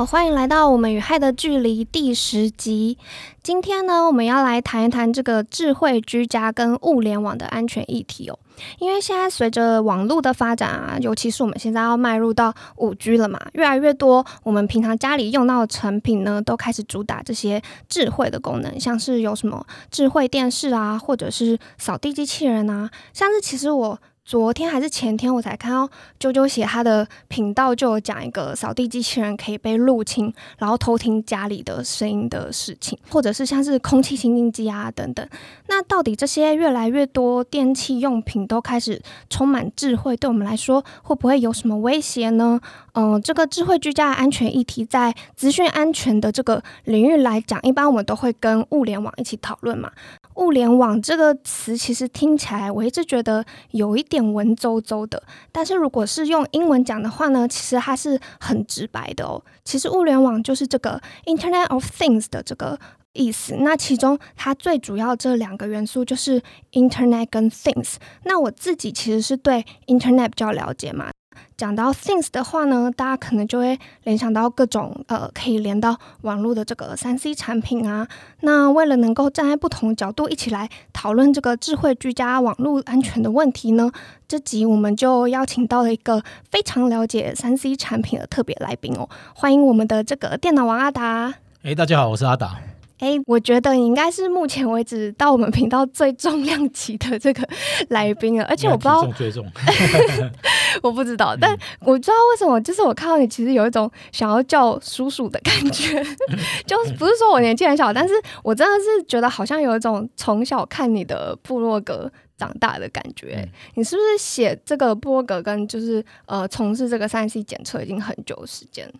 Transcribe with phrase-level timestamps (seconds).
[0.00, 2.96] 好，欢迎来到我们与害的距离第十集。
[3.42, 8.38] 今天呢，我们要来谈一谈这个智慧居家跟物联网的安全议题哦。
[8.78, 23.98] 因为现在随着网络的发展啊，尤其是我们现在要迈入到五 G 了嘛，越来越多我们平常家里用到的成品呢，都开始主打这些智慧的功能，像是有什么智慧电视啊，或者是扫地机器人啊，像是其实我。
[24.30, 35.28] 昨天还是前天，我才看到啾啾写他的频道就有讲一个扫地机器人可以被入侵，然后偷听家里的声音的事情，或者是像是空气清净机啊等等。
[35.66, 42.60] 那到底这些越来越多电器用品都开始充满智慧，对我们来说会不会有什么威胁呢？
[42.92, 49.90] 嗯，这个智慧居家安全议题，在资讯安全的这个领域来讲，一般我们都会跟物联网一起讨论嘛。
[50.36, 55.22] 物联网这个词其实听起来，我一直觉得有一点文绉绉的。
[55.52, 59.42] 但是如果是用英文讲的话呢，其实它是很直白的哦。
[59.64, 62.78] 其实物联网就是这个 Internet of Things 的这个
[63.12, 63.56] 意思。
[63.58, 66.40] 那其中它最主要这两个元素就是
[66.72, 67.96] Internet 跟 Things。
[68.24, 71.10] 那我自己其实是对 Internet 比较了解嘛。
[71.56, 78.08] 讲到 things 的话呢，大家可能就会联想到各种呃可以连到网络的这个三 C 产品啊。
[78.40, 83.90] 那为了能够站在不同角度一起来讨论这个智慧居家网络安全的问题呢，
[84.26, 91.34] 这集我们就邀请到了一个非常了解三 C 产品的特别来宾哦，欢迎我们的这个电脑王阿达。
[91.62, 92.69] 哎，大家好，我是阿达。
[93.00, 97.48] 哎，我觉得你应该是目前为止到我们频道最重量级的这个
[97.88, 99.44] 来宾了，而且我不知道最重，
[100.82, 106.02] 我不知道，但我知道为什么，就是我看到你其实有一种想要叫叔叔的感觉，
[106.66, 108.12] 就不是说我年纪很小，但是
[108.42, 113.48] 我真的是觉得好像有一种从小看你的部落格长大的感觉。
[113.76, 118.92] 你是不是写这个部落格跟就是呃从事这个三 C 检测已经很久时间？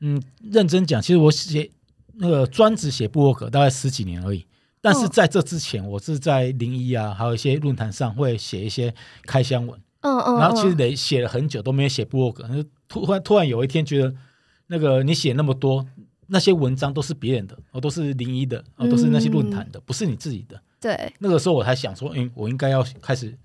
[0.00, 0.20] 嗯，
[0.50, 1.70] 认真讲，其实我写。
[2.18, 4.46] 那个专职写布洛格大概十几年而已，
[4.80, 8.94] 但是在这之前，我是在零一啊，还有一些论坛上会写一些
[9.24, 12.48] 开箱文，嗯嗯，然后其实得写了很久都没有写布洛格，
[12.88, 14.14] 突然突然有一天觉得，
[14.68, 15.86] 那个你写那么多
[16.26, 23.36] 那些文章都是别人的，哦都是零一的，哦都是那些论坛的，不是你自己的，对，那个时候我才想说，嗯，我应该要开始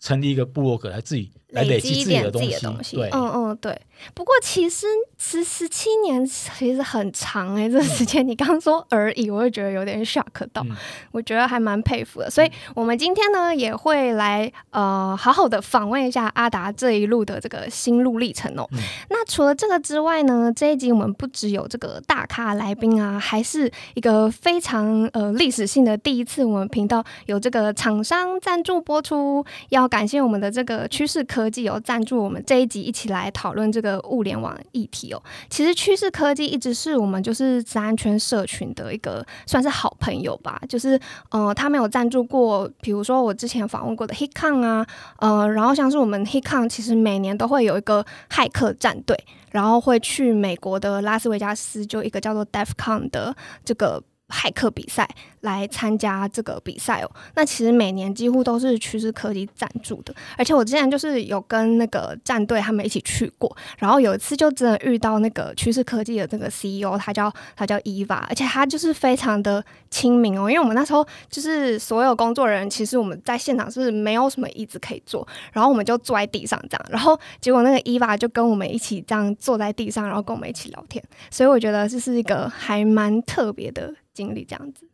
[0.00, 1.62] 成立一个布洛格来自己来。
[1.62, 2.42] 累积自己的东
[2.82, 3.80] 西，对嗯嗯对。
[4.14, 4.86] 不过其实
[5.18, 10.64] 十十七年其实很长哎，这时间你刚说而已，我会觉得有点 shock 到，
[11.10, 12.30] 我觉得还蛮佩服的。
[12.30, 18.66] 所以我们今天呢也会来呃好好的访问一下阿达这一路的这个心路历程哦。
[19.10, 31.42] 那除了这个之外呢，这一集我们不只有这个大咖来宾啊，还是一个非常呃历史性的第一次，我们频道有这个厂商赞助播出，要感谢我们的这个趋势科。
[31.42, 35.22] 科技有赞助我们这一集一起来讨论这个呃物联网议题哦。
[35.50, 40.60] 其实趋势科技一直是我们就是治安圈社群的一个算是好朋友吧。
[40.68, 40.98] 就是
[41.30, 44.86] 呃，他们有赞助过，比如说我之前访问过的 HitCon 啊，
[45.18, 49.18] 呃，然后像是我们 HitCon 其实每年都会有一个骇客战队，
[49.50, 55.08] 然后会去美国的拉斯维加斯，就一个叫做 DefCon 的这个骇客比赛。
[55.42, 84.88] 来参加这个比赛哦，那其实每年几乎都是趋势科技赞助的，而且我之前就是有跟那个战队他们一起去过，然后有一次就真的遇到那个趋势科技的这个 CEO，他叫他叫伊娃，而且他就是非常的亲民哦，因为我们那时候就是所有工作人员，其实我们在现场是没有什么椅子可以坐，然后我们就坐在地上这样，然后结果那个伊娃就跟我们一起这样坐在地上，然后跟我们一起聊天，所以我觉得这是一个还蛮特别的经历，这样子。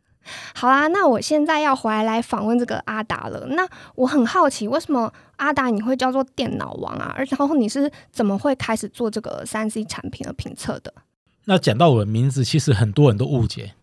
[0.53, 3.47] 好啦，那我现在要回来来访问这个阿达了。
[3.51, 7.13] 那我很好奇，为什么阿达你会叫做电脑王啊？
[7.17, 10.93] 而然后你是怎么会开始做这个三 C 产品的评测的？
[11.45, 13.73] 那讲到我的名字，其实很多人都误解。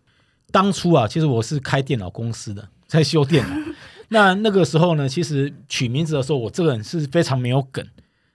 [0.51, 3.73] 当初啊，其实我是开电脑公司的，在修电脑。
[4.09, 7.85] 那那个时候呢，其实取名字的时候，我这个人是非常没有梗。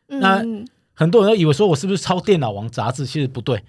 [0.08, 0.44] 那
[0.92, 3.06] 很多人都以为说我是不是抄《电脑王》杂志？
[3.06, 3.64] 其实不对。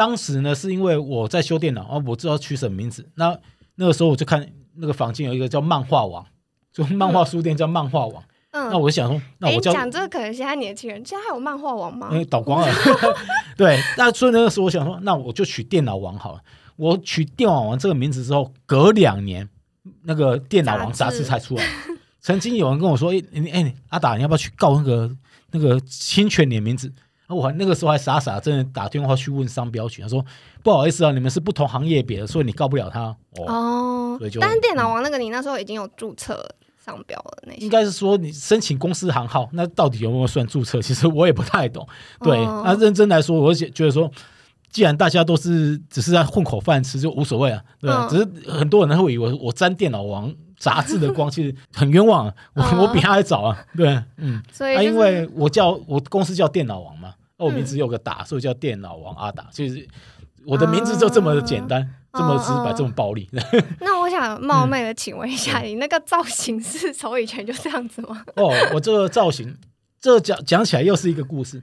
[0.00, 3.06] 当时呢，是因为我在修电脑啊，我知道取什么名字。
[3.16, 3.38] 那
[3.74, 6.24] 那个时候我就看那个房间有一个叫漫画网，
[6.72, 8.24] 就漫画书店叫漫画网。
[8.52, 12.08] 嗯，那我就想说，那我讲这个可能现在年轻人，现在还有漫画网吗？
[12.12, 12.74] 因为倒光了。
[13.58, 16.40] 对，那所以那个时候我想说，那我就取电脑网好了。
[16.76, 19.46] 我取电脑王这个名字之后，隔两年
[20.04, 21.64] 那个电脑王杂志才出来。
[22.22, 23.22] 曾经有人跟我说：“哎，
[23.52, 25.14] 哎，阿达，你要不要去告那个
[25.50, 26.90] 那个侵权你的名字？”
[27.34, 30.24] 我还那个时候还傻傻真的打电话去问商标局，他说
[30.62, 33.14] 不好意思啊，你们是不同行业别的，所以你告不了他。
[33.46, 34.16] 哦。
[34.18, 36.44] 所以就，但是电脑王那个你那时候已经有注册
[36.84, 40.82] 商标了，那应该是说你申请公司行号，那到底有没有算注册？
[40.82, 41.86] 其实我也不太懂。
[42.20, 44.10] 对，那认真来说，我觉觉得说
[44.70, 48.08] 既然大家都是只是在混口饭吃，就无所谓啊，对嗯。
[48.08, 53.88] 只是很多人会以为我沾电脑王杂志的光，其实很冤枉啊，我、嗯我比他还早啊，对，
[54.18, 59.88] 嗯，啊，所以就是因为我叫我公司叫电脑王嘛，那我名嗯字有个打，所以叫电脑王阿达，就是
[60.46, 61.82] 我的名字就这么的简单，
[62.12, 63.28] 这么直白，这么暴力。
[63.80, 68.22] 那我想冒昧的请问一下，你那个造型是从以前就这样子吗？
[68.36, 69.56] 哦，我这个造型，
[70.00, 71.62] 这讲讲起来又是一个故事。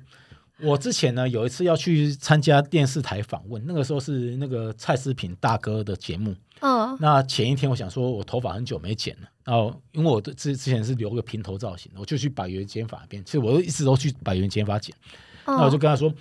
[0.60, 6.36] 我之前呢有一次要去参加电视台访问，那个时候是那个蔡思平大哥的节目。
[6.60, 13.24] 嗯那前一天我想说，我头发很久没剪了，然后因为我之之前是留个平头造型，我就去百元剪发那边。
[13.24, 14.96] 其实我一直都去百元剪发剪，
[15.48, 16.14] 那我就嗯跟他说，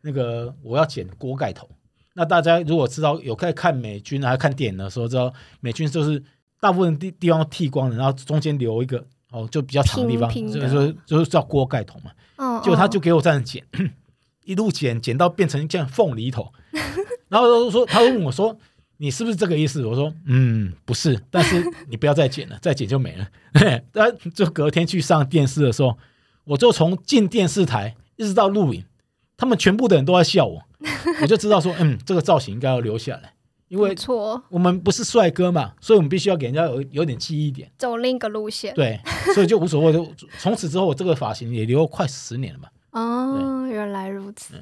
[0.00, 1.68] 那个我要剪锅盖头。
[2.14, 6.22] 那大家如果知道有在看美军还看电影的时候，知道美军就是
[6.60, 12.10] 大部分地地方剃光了，然后中间留一个哦，就比较长的地方，平平就是说就是叫锅盖头嘛。
[12.36, 13.64] 哦，结果他嗯就给我这样剪，
[14.44, 16.52] 一路剪剪到变成一件凤梨头，
[17.28, 18.56] 然后他说他问我说。
[19.02, 19.86] 你是不是这个意思？
[19.86, 23.26] 我说，嗯，不是，但是你不要再剪了，再剪就没了。
[23.92, 25.96] 但就隔天去上电视的时候，
[26.44, 28.84] 我就从进电视台一直到录影，
[29.38, 30.62] 他们全部的人都在笑我，
[31.22, 33.32] 我就知道说，嗯，这个造型应该要留下来，
[33.68, 38.74] 因为不错，我们不是帅哥嘛，所以我们必须要给人家有有点记忆点，走另一个路线。
[38.74, 39.00] 对，
[39.34, 39.90] 所以就无所谓。
[39.90, 40.06] 就
[40.38, 42.68] 从此之后，我这个发型也留了快十年了嘛。
[42.90, 44.54] 哦，原来如此。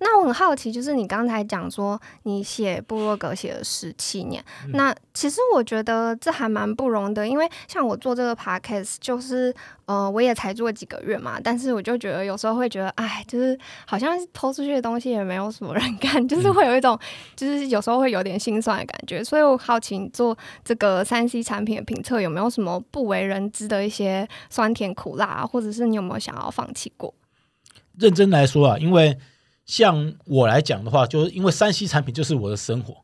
[0.00, 4.72] 那我很好奇，就是你刚才讲说你写部落格写了十七年，嗯。
[4.72, 9.54] 那其实我觉得这还蛮不容易的，因为像我做这个 podcast，就是
[9.86, 16.98] 呃我也才做几个月嘛，但是我就觉得有时候会觉得，哎，就是好像抛出去的东西也没有什么人看， 就是会有一种
[17.34, 27.14] 就是有时候会有点心酸的感觉，所以我好奇你做这个三 C 产品的评测有没有什么不为人知的一些酸甜苦辣、啊，或者是你有没有想要放弃过？
[27.98, 29.16] 认真来说啊，因为
[29.66, 32.96] 像我来讲的话，就是因为山西产品就是我的生活。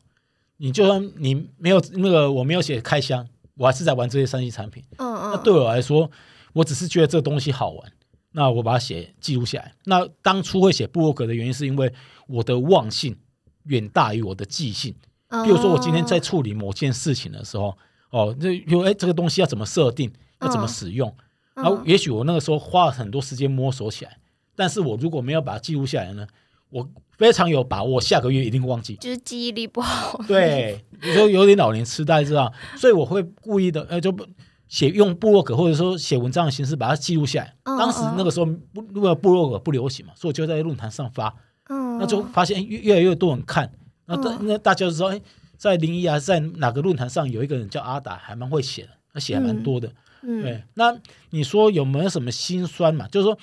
[0.57, 4.83] 你就算你没有那个我没有写开箱，我还是在玩这些山西产品。
[4.97, 6.09] 嗯嗯，那对我来说，
[6.53, 7.91] 我只是觉得这个东西好玩，
[8.31, 9.73] 那我把它写记录下来。
[9.83, 11.91] 那当初会写布洛格的原因，是因为
[12.27, 13.17] 我的忘性
[13.63, 14.95] 远大于我的记性。
[15.27, 17.75] 嗯比如说，我今天在处理某件事情的时候，
[18.11, 21.09] 哦，这比如哎，这个东西要怎么设定，要怎么嗯使用，
[21.55, 24.17] 嗯然后也许我那个时候花了很多时间摸索起来，
[24.55, 26.27] 但是我如果没有把它记录下来呢，
[26.73, 28.95] 我非常有把握下个月一定忘记。
[28.95, 30.19] 就是记忆力不好。
[30.27, 32.51] 对，你说有点老年痴呆，知道？
[32.75, 34.25] 所以我会故意的，呃，就不
[34.67, 37.53] 写用部落格或者说写文章的形式把它记录下来。
[37.63, 41.33] 嗯当时那个时候不，因为部落格不流行嘛，所以我就在论坛上发，
[41.69, 43.71] 嗯，那就发现哎越越来越多人看，
[44.05, 45.21] 那大嗯那大家就知道，哎，
[45.57, 49.87] 在零一啊，在哪个论坛上有一个人叫阿达，还蛮会写的，他写还蛮多的。
[50.23, 50.95] 嗯对，那
[51.31, 53.07] 你说有没有什么心酸嘛？
[53.09, 53.37] 就是说，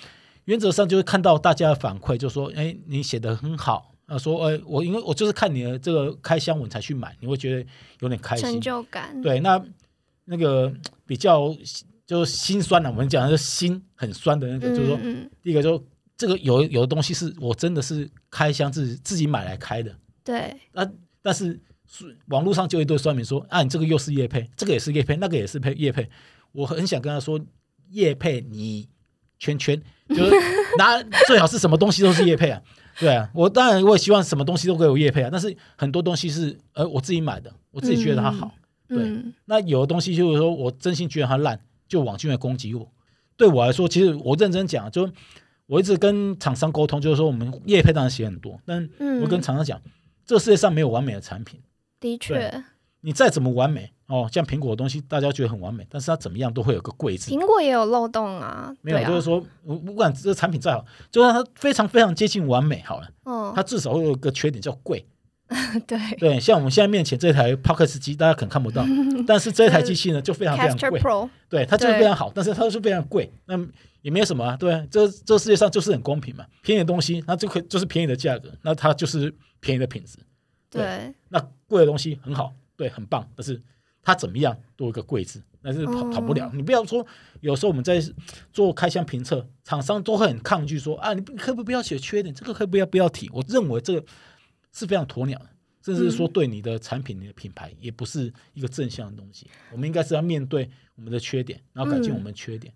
[0.44, 7.66] 原则上就是看到大家的反馈，就说，哎，你写的很好，啊，说，哎，我因为我就是看你的这个开箱文才去买，你会觉得
[8.00, 8.60] 有点开成心。
[8.60, 9.20] 就感。
[9.22, 9.62] 对，那
[10.24, 10.72] 那个
[11.06, 11.54] 比较
[12.06, 15.84] 就是心酸的，我们讲的是心很酸的那个，嗯，就是说，嗯，第一个就
[16.16, 19.94] 这个有有的东西是我真的是开箱自己自己买来开的，
[20.24, 20.90] 对，那
[21.22, 26.08] 但是是网络上就有一堆酸民说啊，你这个又是叶配，这个也是叶配，那个也是配叶配。
[26.52, 27.40] 我很想跟他说，
[27.90, 28.88] 叶配你
[29.38, 29.80] 圈圈，
[30.14, 30.30] 就是
[30.78, 32.60] 拿最好是什么东西都是叶配啊。
[32.98, 38.52] 对啊，我当然我也希望什么东西都给我叶配啊，但是很多东西是呃我自己买的，我自己觉得它好。
[38.88, 42.86] 对嗯，那有的东西就是说我真心觉得它烂，就往进来攻击我。
[43.36, 45.08] 对我来说，其实我认真讲，就
[45.66, 49.80] 我一直跟厂商沟通，就是说我们叶配当然写很多，但嗯，我跟厂商讲，
[50.26, 51.58] 这个世界上没有完美的产品。
[52.00, 52.62] 的确，
[53.00, 57.30] 你再怎么完美哦，像苹果的东西，大家觉得很完美，但是它怎么样都会有个贵字。
[57.30, 58.74] 苹果也有漏洞啊。
[58.82, 65.06] 没有，啊就是说，不不管这个产品再好，就算它非常非常接近完美好了，嗯，它至少会有一个缺点叫贵。
[65.88, 68.84] 对对，像我们现在面前这台 Pocket 机，大家可能看不到，
[69.26, 71.00] 但是这台机器呢就非常非常贵。
[71.00, 73.28] Pro，对，它就是非常好，但是它就是非常贵。
[73.46, 73.58] 那
[74.02, 80.18] 也没有什么啊，对啊，这这世界上就是很公平嘛，便宜的东西，那就可以就是便宜的价格，那它就是便宜的品质。
[80.70, 83.60] 对对，那贵的东西很好，对，很棒，但是
[84.02, 86.50] 它怎么样都有一个贵字，但是跑跑不了。
[86.54, 87.06] 你不要说，
[87.42, 88.00] 有时候我们在
[88.54, 93.28] 做开箱评测，厂商都会很抗拒说啊，你可不可以不要写缺点，这个可不可以不要提？
[93.34, 94.06] 我认为这个
[94.72, 95.50] 是非常鸵鸟的，
[95.84, 99.46] 甚至是说对你的产品、你的品牌也不是一个正向的东西。
[99.70, 102.72] 我们应该是要面对我们的缺点，然后改进嗯我们的缺点。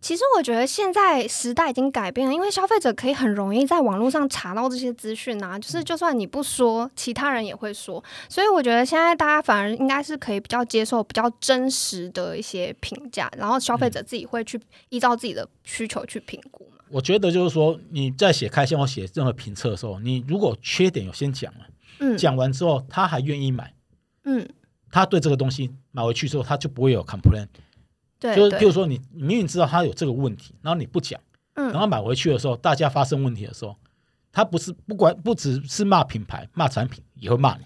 [0.00, 8.02] 其实我觉得现在时代已经改变了，因为消费者可以很容易在网络上查到这些资讯啊，就是就算你不说，其他人也会说。
[8.28, 14.60] 所以我觉得现在大家反而应该是可以比较接受比较真实的一些评价，然后消费者自己会去
[14.90, 16.84] 依照自己的需求去评估嘛。
[16.90, 21.60] 我觉得就是说你在写开箱或写任何评测的时候，你如果缺点有先讲了，
[22.00, 23.72] 嗯讲完之后他还愿意买，
[24.24, 24.46] 嗯，
[24.90, 27.46] 他对这个东西买回去之后，他就不会有 complain。
[28.22, 31.20] 对，就是对譬如说你你明明知道他有这个问题，然后你不讲，
[31.54, 33.76] 然嗯后买回去的时候，大家发生问题的时候，
[34.30, 37.64] 他不是不管不只是骂品牌、骂产品，也会骂你，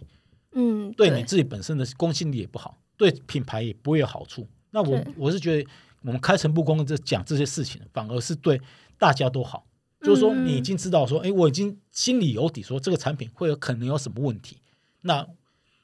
[0.53, 4.49] 嗯，对你自己本身的公信力也不好，对品牌也不会有好处。
[4.71, 5.69] 那我我是觉得
[6.01, 8.59] 我们开诚布公的这讲这些事情，反而是对
[8.99, 9.67] 大家都好。
[10.03, 14.59] 就是说，嗯你已经知道说，哎，我已经心里有底，说这个产品会有可能有什么问题。
[15.01, 15.27] 那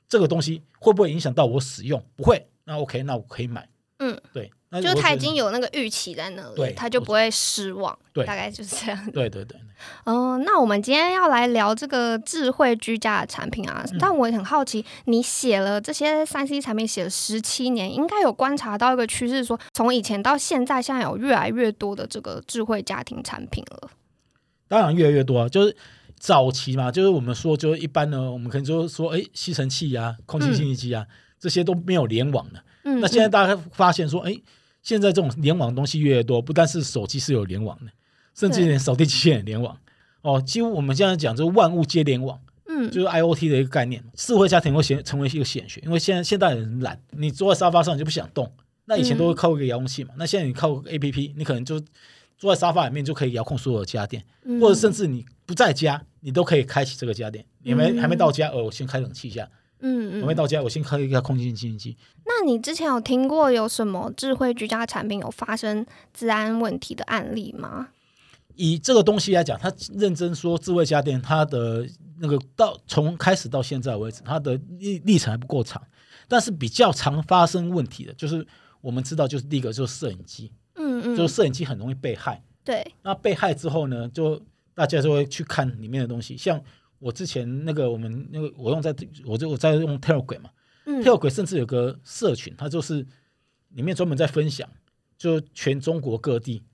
[0.06, 2.04] 这个东西会不会影响到我使用？
[2.14, 3.68] 不会，那 OK，那我可以买。
[3.98, 9.10] 嗯，对，那就是他已经有那个预期在那里，对他就不会失望，对大概就是这样。
[9.12, 9.60] 对 对对，
[10.04, 23.90] 嗯、那我们今天要来聊这个智慧居家的产品啊，嗯但我也很好奇，你写了这些三 C 产品写了十七年，应该有观察到一个趋势说从以前到现在，现在有越来越多的这个智慧家庭产品了。
[24.68, 25.76] 当然越来越多啊，就是
[26.18, 31.04] 早期嘛，就是我们说，就是一般呢，我们可能就是说，哎，吸尘器啊、空气清新机啊，
[31.38, 32.62] 这些都没有联网的。
[32.84, 34.34] 嗯，那现在嗯大家发现说，哎，
[34.82, 37.90] 现在这种联网的东西越来越多，不但是手机是有联网的，
[38.34, 39.76] 甚至连扫地机器人也联网。
[40.22, 44.02] 哦，几乎我们现在讲就是万物皆联网，嗯就是 IOT 的一个概念。
[44.14, 48.52] 智慧家庭会显成为一个显学，因为现在现代人懒，你坐在沙发上你就不想动。
[48.84, 51.80] 那以前都会靠一个遥控器嘛，那现在你靠个 APP，你可能就
[52.36, 54.24] 坐在沙发里面就可以遥控所有的家电。
[54.44, 57.44] 嗯或者甚至你不在家，你都可以开启这个家电。
[57.62, 59.44] 你没嗯还没到家，哦，我先开冷气一下；
[59.82, 61.96] 嗯嗯，我没到家，我先开一个空气清新机。
[62.24, 65.84] 那你之前有听过有什么智慧居家产品有发生
[66.14, 67.88] 治安问题的案例吗？
[68.54, 71.86] 以这个东西来讲，它认真说智慧家电，它的
[72.20, 75.82] 那个到从开始到现在为止，它的历历程还不够长。
[76.28, 78.46] 但是比较常发生问题的，就是
[78.80, 82.42] 我们知道，就是第一个就是摄影机，嗯嗯，就是摄影机很容易被害。
[82.64, 84.40] 对，那被害之后呢，就
[84.74, 86.36] 大家就会去看里面的东西。
[86.36, 86.62] 像
[87.02, 88.94] 我之前那个我们那个我用在
[89.26, 90.50] 我就我在用 Telegram 嘛。
[90.84, 93.06] 嗯跳轨甚至有个社群，它就是
[93.68, 94.68] 里面专门在分享，
[95.16, 96.64] 就全中国各地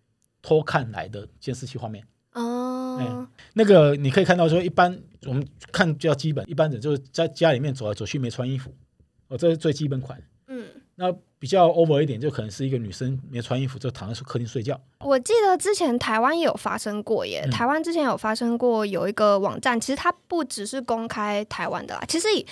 [0.41, 2.03] 偷看来的监视器画面。
[2.33, 8.75] 哦，那个你可以看到说，一般我们看比较基本，一般人就是在家里面走来走去没穿衣服，
[9.29, 10.19] 哦，这是最基本款。
[10.99, 11.11] 嗯。
[11.11, 14.76] 那比较 over 一点，就可能是一个女生没穿衣服就躺在客厅睡觉。
[14.99, 22.45] 我记得之前台湾也有发生过耶，嗯台湾之前有发生过有一个网站，其实它不只是公开台湾的啦，其实以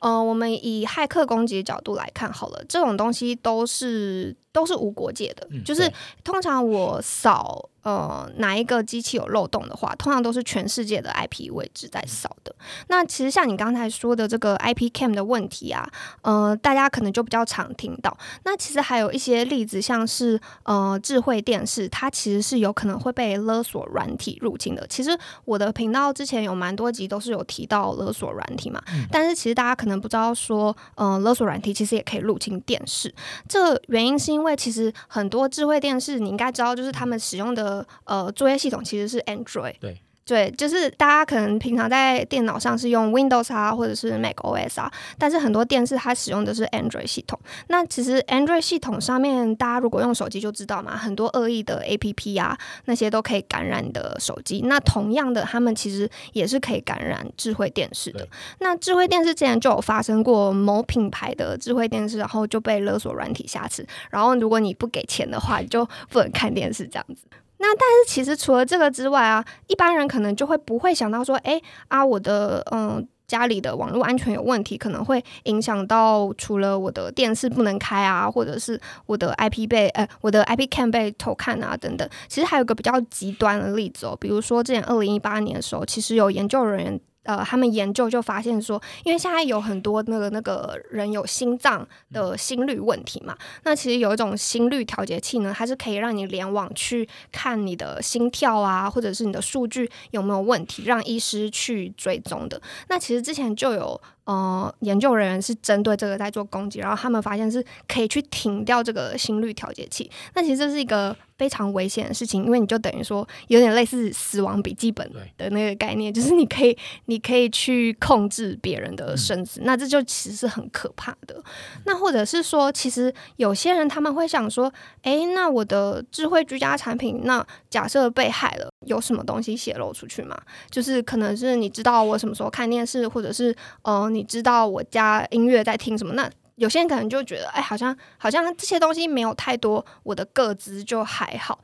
[0.00, 5.92] 呃我们以骇客攻击的角度来看好了，这种东西都是都是无国界的，嗯，就是
[6.22, 12.54] 通常我扫呃哪一个机器有漏洞的话，通常都是全世界的 IP 位置在扫的。
[12.86, 15.84] 那其实像你刚才说的这个 IP cam 的问题啊，
[16.22, 18.16] 呃，大家可能就比较常听到。
[18.44, 24.86] 那其实还有一些例子，像是呃智慧电视，它其实是有可能会被勒索软体入侵的。
[24.86, 25.10] 其实
[25.44, 33.12] 我的频道之前有蛮多集都是有提到勒索软体嘛，嗯但是其实大家可能不知道说，呃，勒索软体其实也可以入侵电视。
[33.48, 39.74] 这原因是因为因为其实很多智慧电视，你应该知道，就是他们使用的呃作业系统其实是 Android。
[39.80, 39.98] 对。
[40.26, 47.38] 对，就是大家可能平常在电脑上是用 Windows 啊，或者是 Mac OS 啊，但是很多电视它使用的是 Android 系统。
[47.68, 54.62] 那其实 Android 系统上面，大家如果用手机就知道嘛，很多恶意的 APP 啊，那些都可以感染你的手机。
[54.64, 58.26] 那同样的，他们其实也是可以感染智慧电视的。
[58.60, 67.24] 那智慧电视之前就有发生过某品牌的智慧电视，然后就被勒索软体瑕疵，然后如果你不给钱的话，你就不能看电视这样子。
[67.64, 73.06] 那但是其实除了这个之外啊，一般人可能就会不会想到说，哎啊，我的嗯。
[73.26, 82.06] 家里的网络安全有问题，可能会影响到除了我的电视不能开啊，或者是我的 IP 被呃我的 IP cam 被偷看啊等等。
[82.28, 102.60] 其实还有个比较极端的例子哦，比如说之前二零一八年的时候，其实有研究人员呃，他们研究就发现说，因为现在有很多那个那个人有心脏的心率问题嘛，那其实有一种心率调节器呢，它是可以让你联网去看你的心跳啊，或者是你的数据有没有问题，让医师去追踪的。
[102.88, 110.10] 那其实之前就有呃研究人员是针对这个在做攻击，然后他们发现是可以去停掉这个心率调节器。
[110.34, 116.76] 那其实这是一个非常危险的事情，因为你就等于说有点类似死亡笔记本的那个概念，就是你可以
[117.06, 121.42] 你可以去控制别人的生死，那这就其实是很可怕的。
[121.84, 130.40] 那或者是说，其实有些人他们会想说，诶，那我的智慧居家产品，那假设被害了，有什么东西泄露出去吗？
[130.70, 133.52] 就是可能是你知道我什么时候看电视，或者是
[133.82, 141.58] 呃，你知道我家音乐在听什么，那有些人可能就觉得，哎，好像好像这些东西没有太多，我的个资就还好。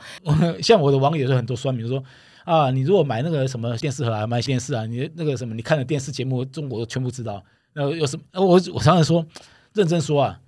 [0.61, 2.02] 像我的网友就很多酸民说
[2.45, 7.40] 啊，你如果买那个什么电视盒啊，买电视啊，你那个什么，你看的电视节目，中国全部知道。
[7.75, 8.25] 那有什么？
[8.45, 9.25] 我我常常说，
[9.75, 10.40] 认真说啊。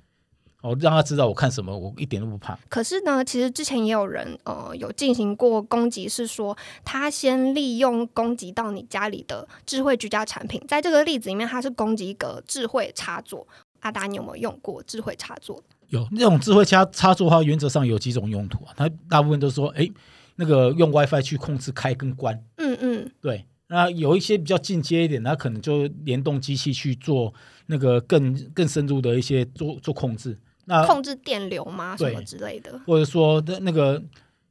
[0.62, 2.58] 我让他知道我看什么，我一点都不怕。
[2.68, 10.62] 可是呢，其实之前也有人呃有进行过攻击，是说他先利用攻击到你家里的智慧居家产品。
[10.66, 13.46] 在这个例子里面，他是攻击一个智慧插座。
[13.80, 15.60] 阿达，你有没有用过智慧插座？
[15.88, 18.72] 有那种智慧插插座的话，原则上有几种用途啊。
[18.76, 19.90] 它大部分都说，哎，
[20.36, 22.40] 那个用 WiFi 去控制开跟关。
[22.58, 23.44] 嗯嗯，对。
[23.66, 27.34] 那有一些比较进阶一点，它可能就联动机器去做
[27.66, 30.38] 那个更更深入的一些做做控制。
[30.64, 31.96] 那控制电流吗？
[31.96, 32.80] 什么之类的？
[32.86, 34.00] 或者说那那个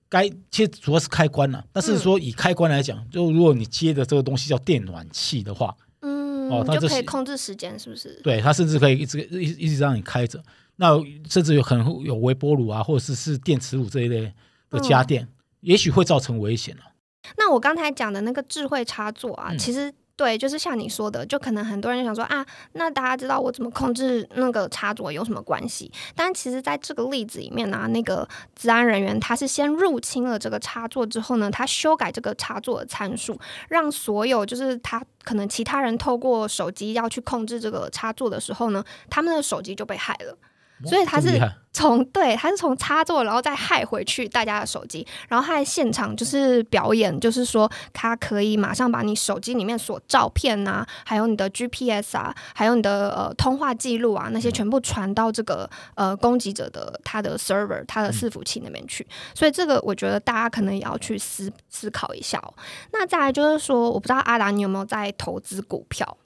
[0.09, 1.63] 该其实主要是开关了。
[1.71, 8.19] 但是说以开关来讲，就如果你接的这个东西叫电暖器的话，嗯，哦，它就可以控制时间，是不是？
[8.23, 10.43] 对，它甚至可以一直一一直让你开着。
[10.75, 10.97] 那
[11.29, 14.33] 甚至有可能有微波炉啊，或者是是电磁炉这一类
[14.69, 15.27] 的家电，
[15.61, 16.83] 也许会造成危险了。
[17.37, 19.93] 那我刚才讲的那个智慧插座啊，其实。
[20.21, 25.91] 对，就是像你说的，就可能很多人就想说啊，那大家知道我怎么控制那个插座有什么关系？
[26.15, 33.35] 但其实在这个例子里面呢，那个治安人员他是先入侵了这个插座之后呢，他修改这个插座的参数，
[33.67, 40.37] 让所有就是他可能其他人透过手机要去控制这个插座的时候呢，他们的手机就被害了。
[40.85, 41.39] 所以他是
[41.73, 59.07] 从对，他是从插座，然后再害回去大家的手机，然后他在现场就是表演，就是说他可以马上把你手机里面所照片啊，还有你的 GPS 啊，还有你的呃通话记录啊，那些全部传到这个呃攻击者的他的 server，他的伺服器那边去。
[59.33, 62.53] 所以这个我觉得大家可能也要去思思考一下哦。
[62.91, 66.17] 那再来就是说，我不知道阿达你有没有在投资股票？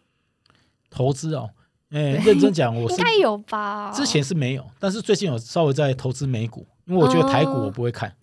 [0.90, 1.52] 投资哦。
[1.96, 3.90] 哎，认真讲，我应该有吧。
[3.96, 8.14] 之前是没有，但是最近有稍微在投资美股，因为我觉得台股我不会看。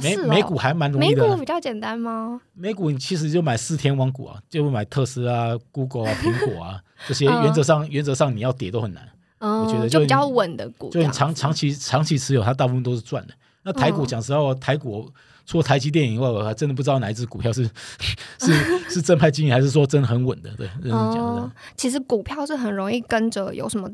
[0.00, 1.22] 美美股还蛮容易的。
[1.22, 2.40] 美股比较简单吗？
[2.54, 9.06] 美股你其实就买四天王股啊，就买特斯拉、Google 啊、 苹果啊这些，原则上原则上你要跌都很难。
[9.40, 13.34] 我觉得就比较稳的股，就你长长期长期持有，它大部分都是赚的。
[13.62, 15.06] 那台股讲实话，台股。
[15.48, 17.64] 除了台积电以外，我还真的不知道哪一只股票是
[18.38, 18.52] 是
[18.90, 20.50] 是正派经营，还是说真的很稳的。
[20.58, 23.88] 对，认真讲其实股票是很容易跟着有什么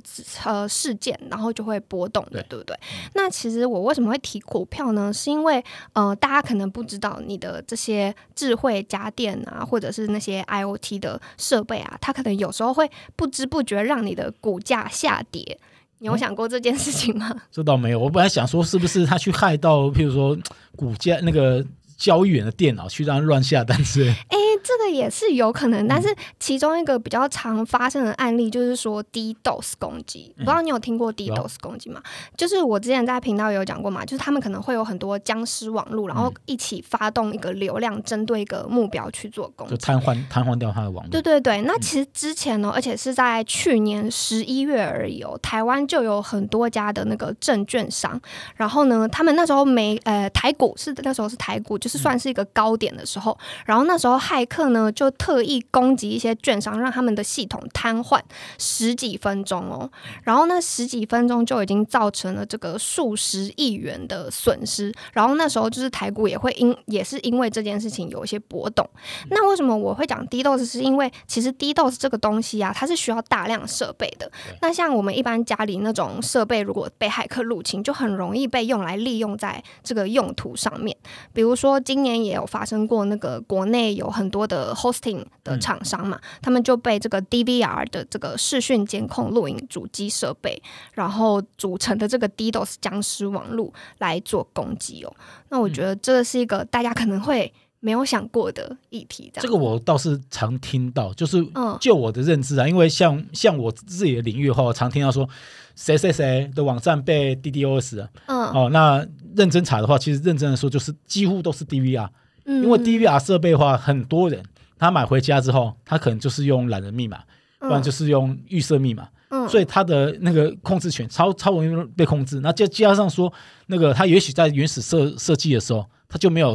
[0.44, 2.76] 呃事件，然后就会波动的，对不对？
[3.14, 5.12] 那其实我为什么会提股票呢？
[5.12, 15.56] 是因为呃，大家可能不知道你的这些智慧家电啊，或者是那些 IOT 的设备啊，它可能有时候会不知不觉让你的股价下跌。
[15.98, 17.34] 你有想过这件事情吗？
[17.50, 20.36] 这倒没有，我本来想说是不是他去害到，譬如说
[20.76, 21.64] 股价那个
[22.04, 24.10] 交易员的电脑，去让乱下单之类。
[24.10, 24.38] 哎。
[24.66, 26.08] 这个也是有可能，但是
[26.40, 32.00] 其中一个比较常发生的案例就是说 DDoS 攻击，不知道你有听过 DDoS 攻击吗？
[32.34, 41.10] 就是我之前在频道有讲过嘛，就是他们可能会有很多僵尸网络，然后一起发动一个流量，针对一个目标去做攻击，就瘫痪瘫痪掉他的网络。
[41.10, 48.18] 对对对，那其实之前呢，而且是在去年十一月而已哦，台湾就有很多家的那个证券商，
[48.56, 54.44] 然后呢，他们那时候没呃台股是那时候是台股，就是算是一个高点的时候，然后那时候骇。
[54.46, 58.20] 客呢就特意攻击一些券商，让他们的系统瘫痪
[58.58, 59.90] 十几分钟哦，
[60.22, 68.88] 然后那十几分钟就已经造成了这个数十亿元的损失，然后那时候就是台股也会因也是因为这件事情有一些波动。
[69.30, 70.64] 那为什么我会讲 DDoS？
[70.64, 74.30] 是因为其实 DDoS 这个东西啊，它是需要大量设备的。
[74.60, 80.96] 那像我们一般家里那种设备，如果被骇客入侵，就很容易被用来利用在这个用途上面。
[81.32, 84.44] 比如说今年也有发生过，那个国内有很多。
[84.44, 95.16] 的 hosting 的厂商嘛，他们就被这个 DVR 的这个视讯监控录影主机设备，然后组成的这个 DDoS 僵尸网络来做攻击哦。
[95.48, 99.32] 那我觉得这个是一个大家可能会没有想过的议题。
[99.36, 101.42] 这个我倒是常听到，就是
[101.80, 105.26] 就我的认知啊，因为像像我自己的领域的话，我常听到说
[105.74, 108.10] 谁谁谁的网站被 DDoS 了。
[108.26, 109.06] 嗯，哦，那
[109.36, 112.08] 认真查的话，其实认真的说，就是几乎都是 DVR。
[112.46, 114.42] 因为 DVR 设备的话，很多人
[114.78, 117.22] 他买回家之后，他可能就是用懒人密码，
[117.58, 119.08] 不然就是用预设密码，
[119.48, 122.40] 所以他的那个控制权超超容易被控制。
[122.40, 123.32] 那再加上说，
[123.68, 126.54] 那个他也许在原始设设计的时候，他就没有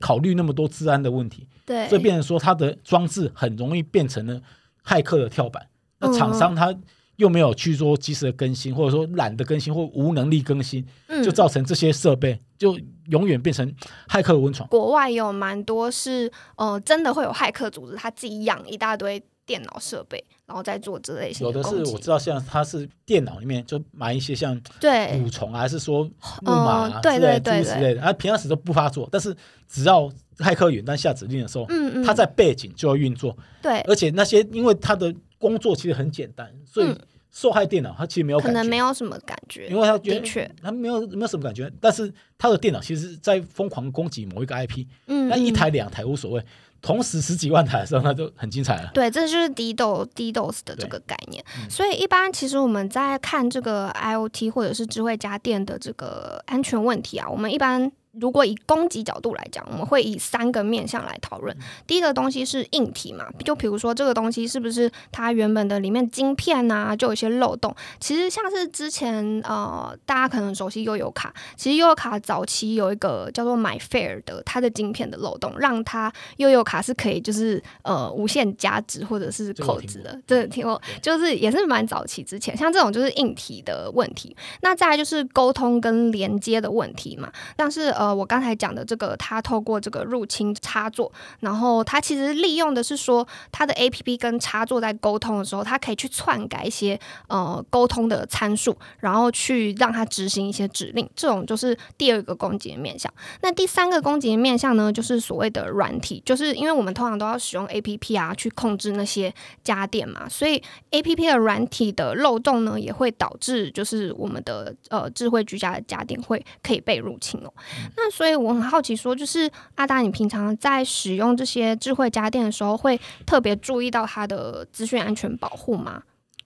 [0.00, 4.40] 考虑那么多治安的问题，对，所以变成说他的装置很容易变成了
[4.84, 5.64] 骇客的跳板。
[6.00, 6.74] 那厂商他。
[7.16, 10.84] 又没有去做及时的更新，或者说懒得更新或无能力更新，
[11.22, 13.66] 就造成这些设备就永远变成
[14.08, 14.68] 骇客的温床。
[14.68, 24.90] 国外有蛮多是呃，真的会有骇客组织，他自己养一大堆电脑设备，然后再做这类型有的是我知道，像他是电脑里面就埋一些像对。
[25.18, 29.36] 蠕虫啊，还是说木马啊之类对对诸如此类的，啊，平常时都不发作，但是
[29.68, 33.80] 只要骇客远端下指令的时候，嗯嗯，它在背景就要运作，对。
[33.82, 36.98] 而且那些因为它的工作其实很简单，所以嗯
[37.32, 46.44] 受害电脑它其实没有可能没有什么感觉，因为它的确，它没有没有什么感觉，但是它的电脑其实在疯狂攻击某一个 IP，嗯，嗯那一台两台无所谓，
[46.80, 48.90] 同时十几万台的时候，那就很精彩了。
[48.94, 51.42] 对，这就是 DDoS DDoS 的这对个概念。
[51.58, 57.90] 嗯所以一般其实我们在看这个 IoT 或者是智慧家电的这个安全问题啊，我们一般。
[58.18, 61.56] 如果以攻击角度来讲，我们会以三个面向来讨论。
[61.86, 67.74] 第一个东西是硬体嘛，就比如说这个东西是不是它原本的里面晶片啊，就有一些漏洞。
[68.00, 84.36] 其实像是之前呃，大家可能熟悉悠游卡，其实悠游卡早期有一个叫做 MyFair 的它的晶片的漏洞，让它悠游卡是可以就是呃无限加值或者是扣值的，这听过就是也是蛮早期之前，像这种就是硬体的问题。
[84.60, 103.12] 那再来就是沟通跟连接的问题嘛，但是呃呃我刚才讲的这个，它透过这个入侵插座，然后它其实利用的是说它的 A P P 跟插座在沟通的时候，它可以去篡改一些呃沟通的参数，然后去让它执行一些指令，这种就是第二个攻击的面向。
[103.42, 110.60] 那第三个攻击的面向呢，就是所谓的软体，就是因为我们通常都要使用 A P P 啊去控制那些家电嘛，所以
[110.90, 117.52] A P P 的软体的漏洞呢，也会导致就是我们的呃智慧居家的家电会可以被入侵哦。
[117.96, 126.02] 那所以我很好奇说，就是阿达，你平常在使用这些智慧家电的时候，会特别注意到它的资讯安全保护吗？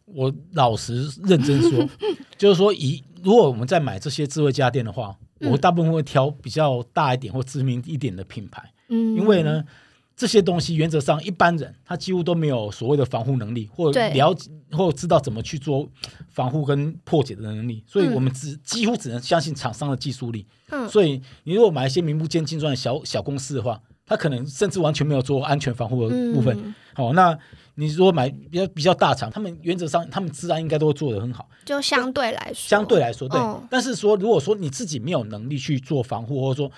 [0.06, 1.88] 我老实认真说，
[2.36, 9.64] 就是说以如果我们在买这些智慧家电的话，嗯我大部分会挑比较大一点或知名一点的品牌，嗯，因为呢。
[10.16, 15.86] 这些东西原则上一般人他几乎都没有所谓的防护能力，或对了解或知道怎么去做
[16.30, 20.46] 防护跟破解的能力，所以嗯我们只几乎只能相信厂商的技术力。
[20.70, 26.56] 嗯所以你如果买一些名不见经传的小小公司的话，他可能甚至完全没有做安全防护的部分。
[26.64, 27.38] 嗯好、那
[27.74, 31.46] 你如果买比较比较大厂，他们原则上他们治安应该都会做得很好。
[31.66, 33.38] 就相对来说，相对来说，对。
[33.38, 36.72] 哦但是说，如果说你自己没有能力去做防护，或者说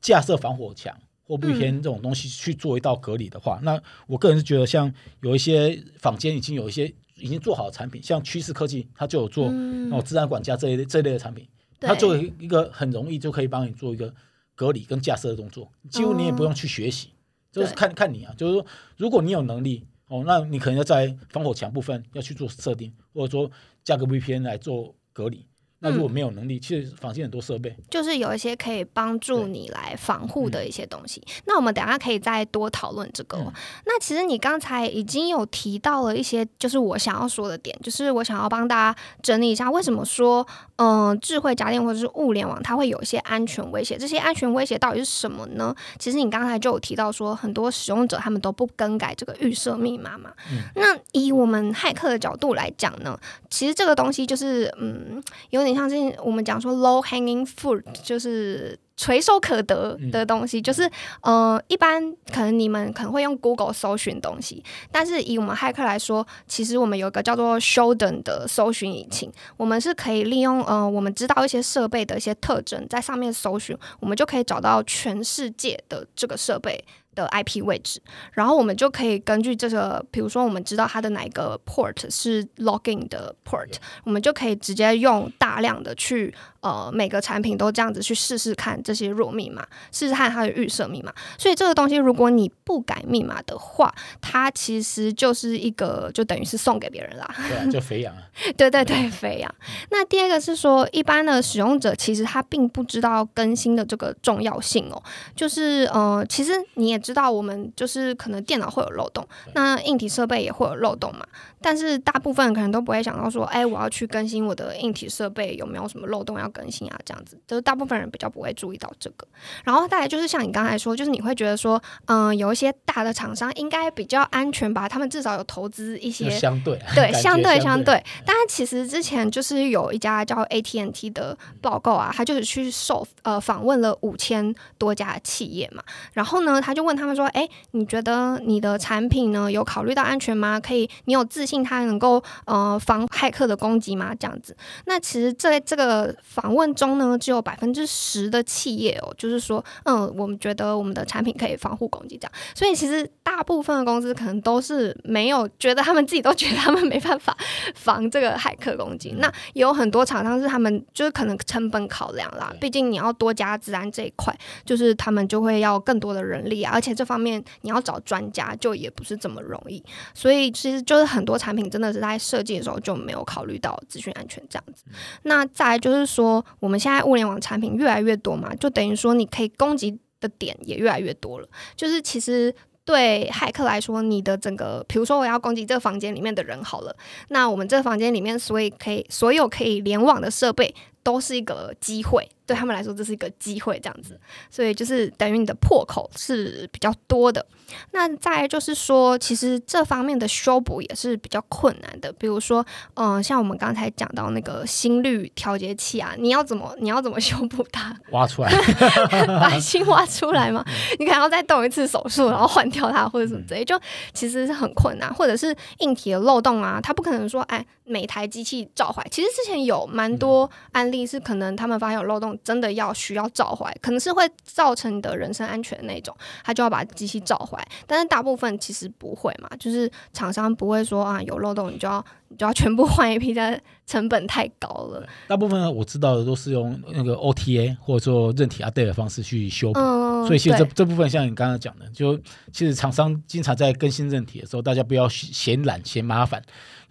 [0.00, 0.94] 架设防火墙
[1.26, 9.90] 或不偏这种东西去做一道隔离的话，那我个人是觉得，像有一些坊间已经有一些已经做好的产品，像趋势科技，它就有做嗯。
[9.92, 11.46] 哦自然管家这一类这一类的产品，
[11.80, 14.12] 它就有一个很容易就可以帮你做一个
[14.54, 17.08] 隔离跟架设的动作，几乎你也不用去学习，
[17.52, 23.50] 就是看看你啊，就是说，如果你有能力哦，那你可能要在防火墙部分要去做设定，或者说
[23.82, 25.46] 加个 VPN 来做隔离。
[25.84, 31.22] 那如果没有能力，其实房间很多设备，就是有一些可以帮助你来防护的一些东西。
[31.44, 33.52] 那我们等下可以再多讨论这个哦、嗯
[33.84, 43.98] 那其实你刚才已经有提到了一些，就是我想要说的点，就是我想要帮大家整理一下，为什么说，嗯、智慧家电或者是物联网它会有一些安全威胁？
[43.98, 45.74] 这些安全威胁到底是什么呢？
[45.98, 50.32] 其实你刚才就有提到说，很多使用者他们都不更改这个预设密码嘛。
[50.50, 53.18] 嗯那以我们骇客的角度来讲呢，
[53.50, 60.88] 其实这个东西就是，嗯，有点像是我们讲说 low hanging fruit，就是垂手可得的东西，就是
[61.22, 76.84] 呃，一般可能你们可能会用 Google 搜寻东西，但是以我们骇客来说，其实我们有一个叫做 Shodan 的搜寻引擎，我们是可以利用呃，我们知道一些设备的一些特征，在上面搜寻，我们就可以找到全世界的这个设备。
[77.14, 78.00] 的 IP 位置，
[78.32, 83.74] 然后我们就可以根据这个，比如说我们知道它的哪一个 port 是 login 的 port，
[84.04, 91.12] 我们就可以直接用大量的去呃每个产品都这样子去试试看这些弱密码，试试看它的预设密码。
[91.38, 97.32] 所以这个东西如果你不改密码的话，它其实就是一个就等于是送给别人啦。
[97.48, 98.22] 对啊，就肥羊啊，
[98.56, 99.54] 对对对，肥羊。
[99.90, 105.02] 那第二个是说，一般的使用者其实他并不知道更新的这个重要性哦。
[105.36, 111.26] 就是呃，其实你也知道，我们就是可能电脑会有漏洞，那硬体设备也会有漏洞嘛。
[111.60, 116.98] 但是大部分人可能都不会想到说，哎，我要去更新我的硬体设备有没有什么漏洞要更新啊？
[117.04, 119.28] 这样子，就是大部分人比较不会注意到这个。
[119.64, 128.04] 然后再来就是像你刚才说，就是你会觉得说，嗯、有一些大的厂商应该比较安全吧，他们至少有投资一些相对啊对，相对相对，对。
[128.24, 135.82] 但是其实之前就是有一家叫 AT&T 的报告啊，他就是去受呃访问了五千多家企业嘛，
[136.14, 140.60] 然后呢，他就问问他们说，哎，你觉得你的产品呢有考虑到安全吗？
[140.60, 144.14] 可以，你有自信它能够呃防骇客的攻击吗？
[144.14, 152.32] 这样子，那其实这这个访问中呢，只有百分之十的企业哦，就是说，嗯，我们觉得我们的产品可以防护攻击这样。
[152.54, 157.36] 所以其实大部分的公司可能都是没有觉得他们自己都觉得他们没办法
[157.74, 159.14] 防这个骇客攻击。
[159.18, 169.84] 那也有很多厂商是他们就是可能成本考量啦，毕竟你要多加治安这一块，就是他们就会要更多的人力啊，而且这方面你要找专家就也不是这么容易。
[170.14, 174.84] 所以其实就是很多产品真的是在设计的时候就没有考虑到资讯安全这样子。
[175.22, 181.48] 那再就是说，我们现在物联网产品越来越多嘛，就等于说你可以攻击的点也越来越多了。
[181.76, 186.96] 就是其实对骇客来说，你的整个，比如说我要攻击这个房间里面的人好了，
[187.28, 192.28] 那我们这个房间里面所以可以所有可以联网的设备都是一个机会。
[192.46, 194.18] 对他们来说，这是一个机会，这样子，
[194.50, 197.44] 所以就是等于你的破口是比较多的。
[197.92, 202.12] 那再就是说，其实这方面的修补也是比较困难的。
[202.12, 207.96] 比如说，嗯，像我们刚才讲到那个心率调节器啊，你要怎么你要怎么修补它？
[208.10, 208.50] 挖出来，
[209.40, 210.62] 把心挖出来吗？
[210.98, 213.80] 你可能要再动一次手术，然后换掉它，或者什么之类，就
[214.12, 215.12] 其实是很困难。
[215.12, 219.04] 或者是硬体的漏洞啊，它不可能说，哎，每台机器照坏。
[219.10, 222.33] 其实之前有蛮多案例是可能他们发现有漏洞。
[222.42, 227.58] 真的要需要召回，可能是会造成你的人身安全的那种，他就要把机器召回。
[227.86, 235.06] 但是大部分其实不会嘛，就是厂商不会说啊有漏洞你就要 你就要全部换一批，但成本太高了。
[235.28, 239.80] 大部分我知道的都是用那个 OTA 或者说韧体 update 的方式去修补，
[240.26, 242.18] 所以其实这这部分像你刚刚讲的，就
[242.52, 246.42] 其实厂商经常在更新韧体的时候，大家不要嫌懒嫌麻烦。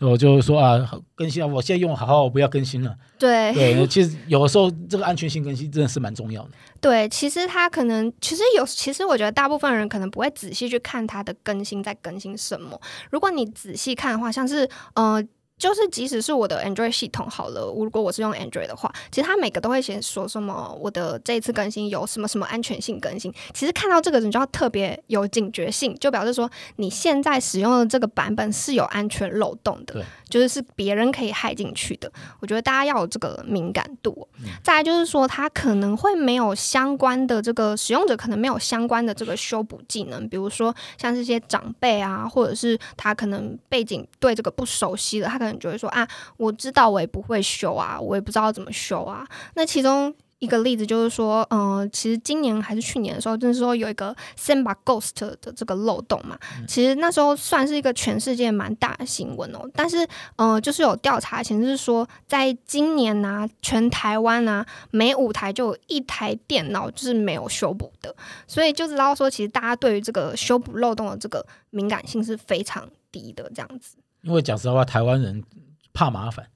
[0.03, 2.95] 我就说啊，更新啊，我现在用好好，我不要更新了。
[3.17, 6.49] 对对，其实有的时候这个安全性更新真的是蛮重要的。
[6.81, 12.79] 对，其实他可能，其实有，其实我觉得大部分人可能不会仔细去看它的更新在更新什么。
[13.09, 15.23] 如果你仔细看的话，像是呃。
[15.57, 23.33] 就是即使是我的 Android 系统好了，如果我是用 Android 的话，其实它每个都会写说什么我的这一次更新有什么什么安全性更新。
[23.53, 32.11] 其实看到这个，你就要特别有警觉性，就表示说你现在使用的这个版本是有安全漏洞的，就是是别人可以害进去的。
[32.41, 34.27] 我觉得大家要有这个敏感度。
[34.61, 45.52] 再来就是说，它可能会没有相关的这个使用者可能没有相关的这个修补技能，比如说像这些长辈啊，或者是他可能背景对这个不熟悉的，他可能。
[45.59, 49.25] 就会说啊，我知道我也不会修啊，我也不知道怎么修啊。
[49.55, 56.37] 那其中一个例子就是说，嗯，其实今年还是去年的时候，就是说有一个 Samba Ghost 的这个漏洞嘛。
[56.67, 59.61] 其实那时候算是一个全世界蛮大的新闻哦。
[59.73, 68.13] 但是，嗯，就是有调查显示说，在今年呢，全台湾呢，每五台就有一台电脑就是没有修补的。
[68.45, 73.95] 所以就知道说，其实大家对于这个修补漏洞的这个敏感性是非常低的，这样子。
[74.23, 75.43] 因为讲实话，台湾人
[75.93, 76.47] 怕麻烦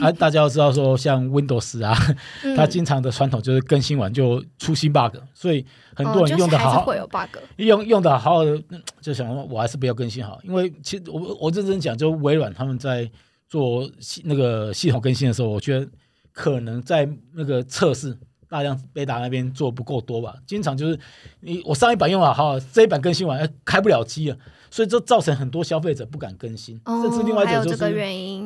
[0.00, 0.10] 啊！
[0.12, 1.94] 大家要知道，说像 Windows 啊，
[2.56, 8.62] 它经常的传统就是更新完就出新 bug，所以很多人用的好，会有 bug，用用的好好的，
[9.00, 10.38] 就想说我还是不要更新好。
[10.42, 13.10] 因为其实我我认真讲，就微软他们在
[13.48, 15.86] 做系那个系统更新的时候，我觉得
[16.32, 18.16] 可能在那个测试
[18.48, 20.34] 大量贝达那边做不够多吧。
[20.46, 20.98] 经常就是
[21.40, 24.36] 你我上一版用了好，这一版更新完开不了机了。
[24.70, 27.90] 所以这造成很多消费者不敢更新，甚至另外一种就是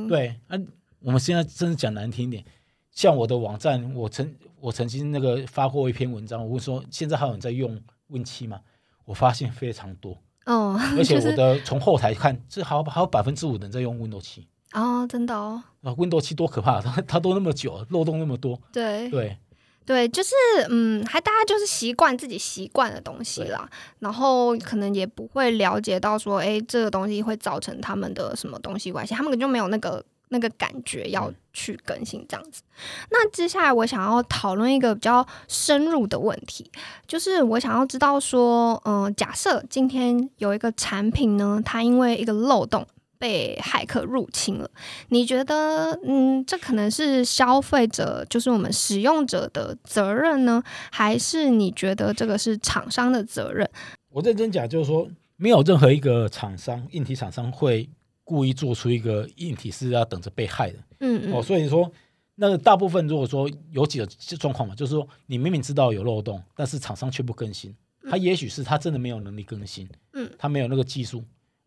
[0.08, 0.58] 对啊，
[1.00, 2.44] 我们现在真的讲难听一点，
[2.90, 8.60] 像我的网站，我曾我曾经那个发过一篇文章，我问说现在还有人在用 Win 七吗？
[9.04, 14.46] 我发现非常多哦， 而且我的从后台看，这还有还有百分之五的人在用 Windows 七。
[14.72, 19.10] 哦，真的哦，啊，Windows 七多可怕，它它都那么久，漏洞那么多，对。
[19.10, 19.36] 对。
[19.84, 20.30] 对，就是
[20.70, 23.68] 嗯，还大家就是习惯自己习惯的东西啦，
[23.98, 32.62] 然后可能也不会了解到说，哎，这个东西会造成他们的什么东西关系，他们就没有那个那个感觉要去更新这样子。
[33.10, 36.70] 那接下来我想要讨论一个比较深入的问题，
[37.06, 42.86] 就是我想要知道说，嗯，假设今天有一个产品呢，它因为一个漏洞。
[43.22, 44.68] 被骇客入侵了，
[45.10, 53.70] 你觉得，嗯，这可能是消费者，就是我们使用者的责任呢，还是你觉得这个是厂商的责任？
[54.08, 57.88] 我认真讲，就是说，没有任何一个厂商，硬体厂商会
[58.24, 60.78] 故意做出一个硬体是要等着被害的。
[60.98, 61.32] 嗯嗯。
[61.32, 61.88] 哦，所以说，
[62.34, 64.06] 那大部分如果说有几个
[64.36, 67.72] 状况嘛，就是说，你明明知道有漏洞，但是厂商却不更新，
[68.10, 71.22] 他也许是他真的没有能力更新，嗯，他没有那个技术。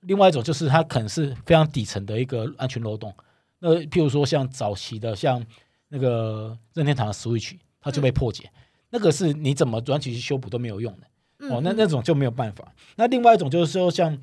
[0.08, 3.13] 另外一种就是它可能是非常底层的一个安全漏洞，
[3.60, 5.44] 那譬如说像早期的像
[5.89, 8.50] 那个任天堂的 Switch，它就被破解，
[8.89, 11.08] 那个是你怎么软体去修补都没有用的。
[11.50, 12.74] 哦，那那种就没有办法。
[12.96, 14.18] 那另外一种就是说，像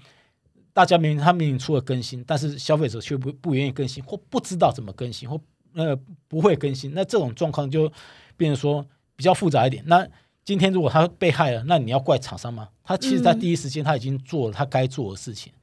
[0.72, 5.38] 大家明明他明明出了更新，但是消费者却不不愿意更新，或不知道怎么更新，或
[5.74, 7.92] 呃不会更新，那这种状况就
[8.36, 9.84] 变成说比较复杂一点。
[9.86, 10.08] 那
[10.44, 12.68] 今天如果他被害了，那你要怪厂商吗？
[12.82, 15.52] 他其实在第一时间他已经做了他该做的事情。
[15.52, 15.61] 嗯，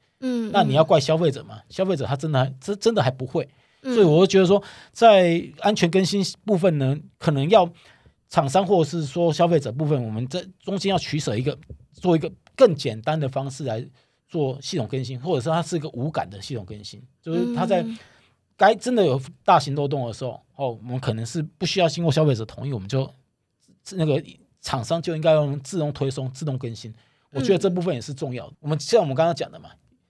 [0.51, 1.61] 那你要怪消费者吗？
[1.69, 3.47] 消费者他真的真真的还不会，
[3.81, 7.69] 所以我就觉得说，在安全更新部分呢，可能要
[8.29, 11.57] 厂商或者是说消费者部分，我们在中间要取舍一个，
[11.93, 13.85] 做一个更简单的方式来
[14.27, 17.85] 做系统更新，或者说它是一个无感的系统更新，就是它在
[18.57, 23.11] 该真的有大型漏洞的时候，哦，我们可能是不需要经过消费者同意，我们就
[23.91, 24.23] 那个。
[24.61, 26.93] 厂商就应该用自动推送、自动更新，
[27.31, 28.53] 我觉得这部分也是重要的。
[28.59, 29.69] 我们像我们刚刚讲的嘛，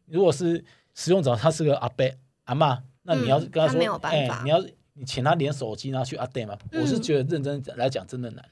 [0.10, 0.64] 如果是
[0.96, 2.04] 使用者他是个阿伯
[2.46, 4.60] 阿妈，那你要跟他说，哎，你要
[4.94, 6.58] 你请他连手机然后去 update 嘛？
[6.74, 8.44] 我是觉得认真来讲真的难。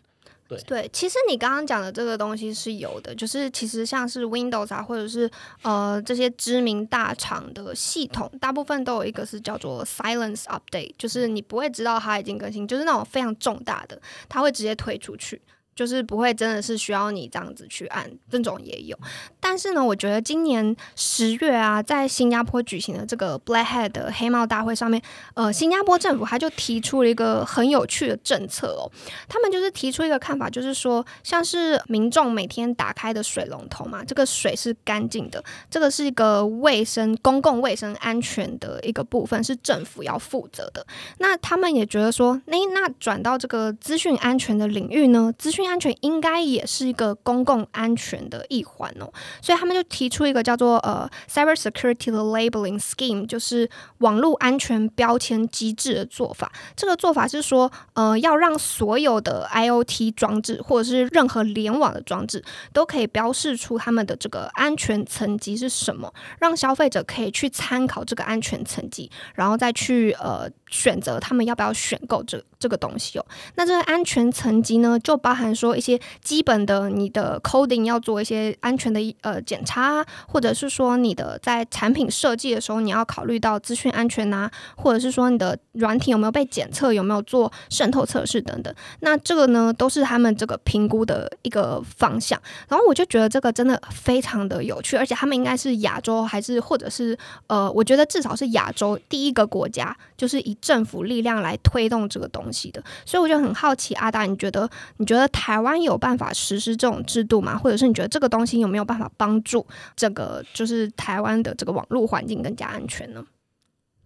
[0.48, 5.30] 对对，其实你刚刚讲的这个东西是有的，就是其实像是 Windows 啊，或者是
[5.62, 15.41] 呃这些知名大厂的系统，大部分都有一个是叫做 Silence Update，就是你不会知道它已经更新，就是那种非常重大的，它会直接推出去。
[15.78, 18.98] 就是不会真的是需要你这样子去按，这种也有。
[19.40, 25.00] 但是呢，我觉得今年十月啊，在新加坡举行的这个 Black Hat 的黑帽大会上面，
[25.36, 28.90] 呃，新加坡政府他就提出了一个很有趣的政策哦。
[29.30, 40.84] 他们就是提出一个看法，就是说，像是民众每天打开的水龙头嘛，这个水是干净的，这个是一个卫生、公共卫生安全的一个部分，是政府要负责的。
[41.20, 45.66] 那他们也觉得说，那那转到这个资讯安全的领域呢，资讯。
[45.67, 56.51] 安全应该也是一个公共安全的一环哦，所以他们就提出一个叫做呃 cyber security 的 labeling scheme，就是网络安全标签机制的做法。
[56.75, 73.25] 这个做法是说，呃，要让所有的 IOT 装置或者是任何联网的装置都可以标示出他们的这个安全层级是什么，让消费者可以去参考这个安全层级，然后再去呃选择他们要不要选购这这个东西哦。
[73.56, 75.57] 那这个安全层级呢，就包含。
[75.58, 88.74] 说一些基本的，你的 coding 要做一些安全的呃检查，或者是说你的在产品设计的时候，你要考虑到资讯安全呐，或者是说你的软体有没有被检测，有没有做渗透测试等等。
[89.00, 92.39] 那这个呢，都是他们这个评估的一个方向。
[92.70, 97.17] 然后我就觉得这个真的非常的有趣，而且他们应该是亚洲还是或者是
[97.48, 102.84] 呃，我觉得至少是亚洲第一个国家，就是以政府力量来推动这个东西的。
[103.06, 107.58] 所以我就很好奇，阿达，你觉得你觉得台台湾有办法实施这种制度吗？
[107.58, 113.26] 或者是你觉得这个东西有没有办法帮助这个就是台湾的这个网络环境更加安全呢？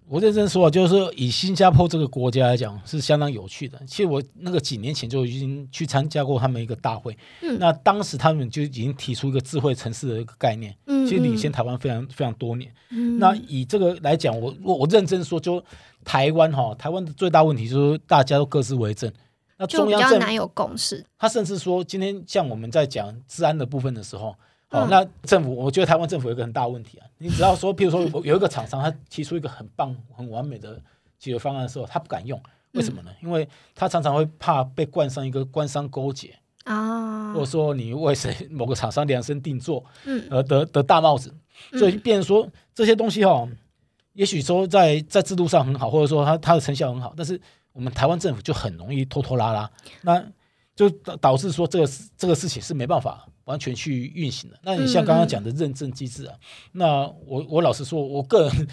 [0.08, 3.82] 我认真说啊，就是说以新加坡这个国家来讲是相当有趣的。
[3.88, 12.72] 其实我那个几年前就已经去参加过他们一个大会，嗯，那当时他们就已经提出一个智慧城市的一个概念，嗯，其实领先台湾非常非常多年。
[12.91, 15.63] 嗯，那以这个来讲，我我我认真说，就
[16.06, 19.12] 台湾哈，台湾的最大问题就是大家都各自为政。
[19.62, 21.06] 那中央难有共识。
[21.19, 24.36] 他甚至说，今天像我们在讲治安的部分的时候，
[24.69, 27.06] 好，那政府，我觉得台湾政府有一个很大问题啊。
[27.19, 30.74] 你只要说，譬如说有一个厂商，他提出一个很棒、很完美的
[31.19, 33.12] 解决方案的时候，他不敢用，为什么呢？
[33.21, 41.32] 因为他常常会怕被冠上一个官商勾结啊，或者说你为谁某个厂商量身定做，嗯，而得得大帽子，
[41.74, 43.47] 所以变成说这些东西哈，
[44.13, 47.39] 也许说在在制度上很好，或者说它它的成效很好，但是。
[47.74, 50.24] 我们台湾政府就很容易拖拖拉拉，那
[50.76, 54.60] 就导致说这个这个事情是没办法完全去运行的。
[54.64, 56.36] 那你像刚刚讲的认证机制啊，
[56.72, 58.68] 那我我老实说，我个人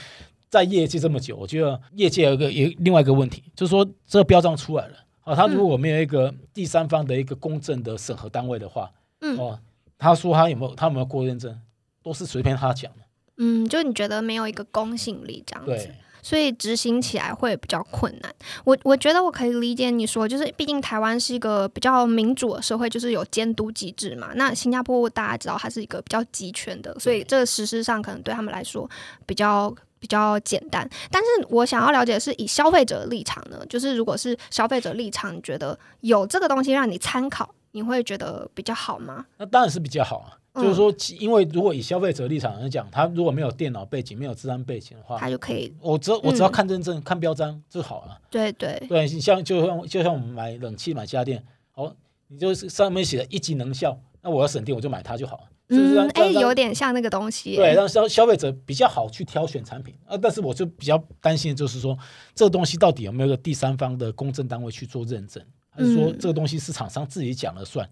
[0.49, 9.61] 在业界这么久，我觉得业界有一个有另外一个问题，就是说这个标章出来了啊，他如果没有一个第三方的一个公正的审核单位的话，嗯，哦，
[9.99, 11.61] 他说他有没有他有没有过认证，
[12.03, 13.03] 都是随便他讲的。
[13.37, 15.95] 嗯，就你觉得没有一个公信力这样子。
[16.29, 18.31] 所以执行起来会比较困难。
[18.62, 24.29] 我我觉得我可以理解你说，就是毕竟台湾是一个比较民主的社会，就是有监督机制嘛。
[24.35, 28.87] 那新加坡大家知道它是一个比较集权的，所以这个实施上可能对他们来说
[29.25, 30.87] 比较比较简单。
[31.11, 39.25] 但是我想要了解的是，以消费者的立场呢，就是如果是消费者立场，你觉得有这个东西让你参考，你会觉得比较好吗？
[39.38, 40.37] 那当然是比较好啊。
[40.63, 45.75] 就是说，因为如果以消费者立场来讲，他如果没有电脑背景、没有治安背景的话，他就可以。
[45.81, 48.19] 我只我只要看认证、看标章就好了。
[48.31, 51.43] 对对对，你像就像就像我们买冷气、买家电，
[51.75, 51.95] 哦，
[52.29, 55.43] 你就是上面写的一级能效，那我要省电，我就买它就好了。
[55.71, 57.55] 嗯，哎，有点像那个东西。
[57.55, 60.17] 对，让消消费者比较好去挑选产品啊。
[60.17, 61.97] 但是我就比较担心的就是说，
[62.35, 67.87] 这个东西到底有没有个第三方的公证单位去做认证，还是说这个东西是厂商自己讲了算？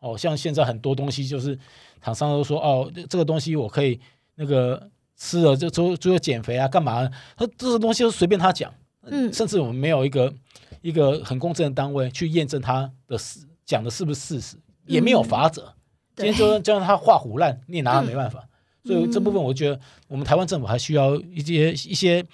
[0.00, 1.58] 哦，像现在很多东西就是
[2.02, 4.00] 厂商都说哦，这个东西我可以
[4.34, 7.08] 那个吃了就就就减肥啊，干嘛？
[7.36, 8.72] 他这个东西就随便他讲，
[9.04, 10.32] 嗯甚至我们没有一个
[10.80, 15.72] 一个很公正的单位去验证他的事讲的是不是事实，也没有法则。
[16.16, 18.46] 今天对就就让他画虎烂，你也拿他嗯没办法。
[18.82, 19.78] 所以这部分我觉得
[20.08, 22.24] 我们台湾政府还需要一些一些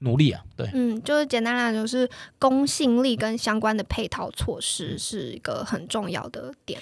[0.00, 0.68] 努力啊，对。
[0.74, 6.80] 嗯，就是简单来说，是公信力跟相关的配套措施是一个很重要的点。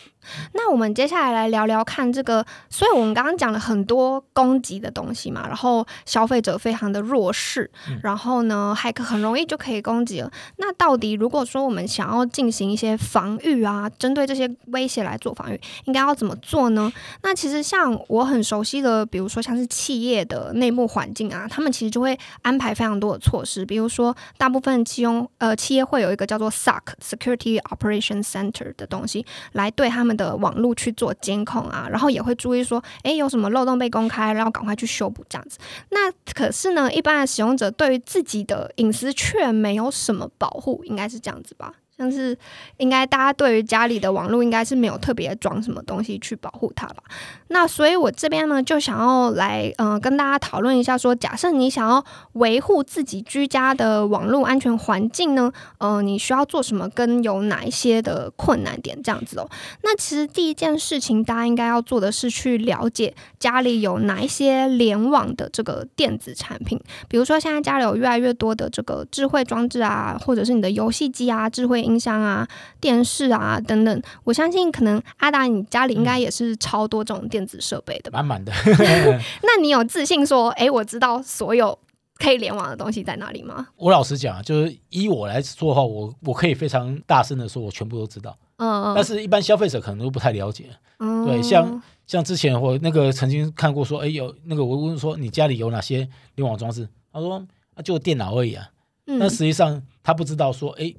[0.52, 10.30] 那我们接下来来聊聊看这个，所以我们刚刚讲了很多攻击的东西嘛，然后消费者非常的弱势，嗯然后呢，骇客很容易就可以攻击了。
[10.56, 16.92] 那到底如果说我们想要进行一些防御啊，针对这些威胁来做防御，应该要怎么做呢？
[17.22, 35.58] 那其实像我很熟悉的，比如说像是企业的内部环境啊，他们其实就会安排非常多的措施，比如说大部分企用呃企业会有一个叫做 SOC Security Operation Center 的东西，来对他们的网络去做监控啊，然后也会注意说，哎，有什么漏洞被公开，然后赶快去修补这样子。
[35.90, 41.74] 那可是呢，一般的使用者对于自己的隐私却没有什么保护，应该是这样子吧？
[41.97, 42.36] 像是
[42.78, 47.03] 应该大家对于家里的网络应该是没有特别装什么东西去保护它吧？
[47.49, 59.49] 那所以我这边呢就想要来呃跟大家讨论一下说，假设你想要维护自己居家的网络安全环境呢，呃，你需要做什么，跟有哪一些的困难点这样子哦。
[59.82, 72.47] 那其实第一件事情，大家应该要做的是去了解家里有哪一些联网的这个电子产品，比如说现在家里有越来越多的这个智慧装置啊，或者是你的游戏机啊、智慧音箱啊、
[72.80, 74.03] 电视啊等等。
[74.24, 78.22] 我相信可能阿达你家里应该也是超多这种电子设备的吧？
[78.22, 78.53] 满满的，
[79.42, 81.78] 那你有自信说，诶，我知道所有
[82.16, 83.68] 可以联网的东西在哪里吗？
[83.76, 88.36] 我老实讲啊，就是依我来说的话，我我可以非常大声的说，我全部都知道。
[88.57, 90.70] 嗯，但是，一般消费者可能都不太了解。
[90.99, 96.88] 嗯对，像像之前我那个曾经看过说，哎，有那个我问说你家里有哪些联网装置？
[97.12, 98.68] 他说啊，就电脑而已啊。
[99.07, 100.95] 嗯但实际上他不知道说，哎，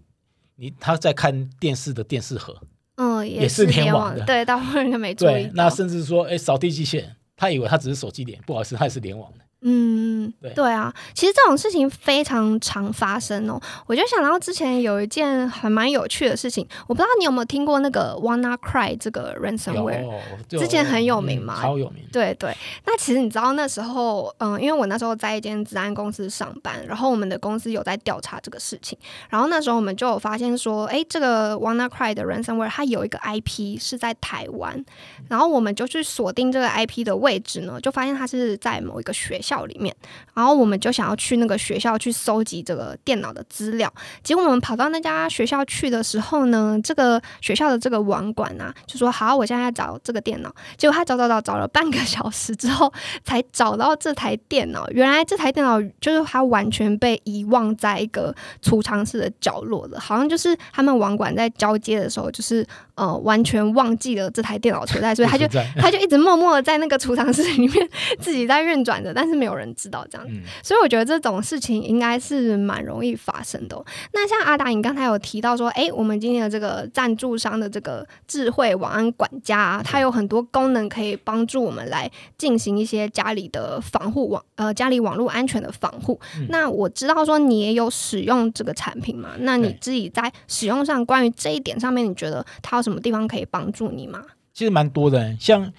[0.56, 2.56] 你他在看电视的电视盒，
[2.96, 4.24] 嗯也是是联网的。
[4.26, 9.45] 对，大部分人都没注意对，那甚至说，哎，扫地机器人，他以为他只是手机连，不好意思，他也是联网的。
[9.68, 13.60] 嗯，对对啊，其实这种事情非常常发生哦。
[13.88, 20.06] 我就想到之前有一件还蛮有趣的事情，我不知道你有没有听过那个 WannaCry 这个 ransomware。
[20.48, 22.04] 之前很有名嘛嗯超有名。
[22.12, 22.56] 对对，
[22.86, 28.96] 那其实你知道那时候，嗯，因为我那时候在一间治安公司上班，然后我们的公司有在调查这个事情，
[29.30, 34.86] 然后那时候我们就有发现说，哎，这个 WannaCry 的 ransomware 它有一个 IP 是在台湾，
[35.28, 39.96] 然后我们就去锁定这个 IP 的位置呢，就发现它是在某一个学校里面，
[40.34, 43.92] 然后我们就想要去那个学校去搜集这个电脑的资料，
[44.22, 50.54] 结果我们跑到那家学校去的时候呢，这个学校的这个网管啊，就说好，我现在找这个电脑。
[50.76, 52.92] 结果他找找找找了半个小时之后，
[53.24, 54.90] 才找到这台电脑。
[54.90, 65.48] 原来这台电脑就是它完全被遗忘在一个储藏室的角落了，好像就是他们网管在交接的时候，就是呃完全忘记了这台电脑存在，所以他就
[65.78, 67.90] 他就一直默默的在那个储藏室里面
[68.20, 70.26] 自己在运转着，但是 没有人知道这样。
[70.30, 86.20] 嗯，所以我觉得这种事情应该是蛮容易发生的哦、那像阿达，你刚才有提到说，诶，我们今天的这个赞助商的这个智慧网安管家、啊，它有很多功能可以帮助我们来进行一些家里的防护网呃家里网络安全的防护。
[86.38, 89.32] 嗯那我知道说你也有使用这个产品嘛？
[89.40, 94.22] 那你自己在使用上关于这一点上面，你觉得它有什么地方可以帮助你吗？
[94.54, 95.72] 其实蛮多的，像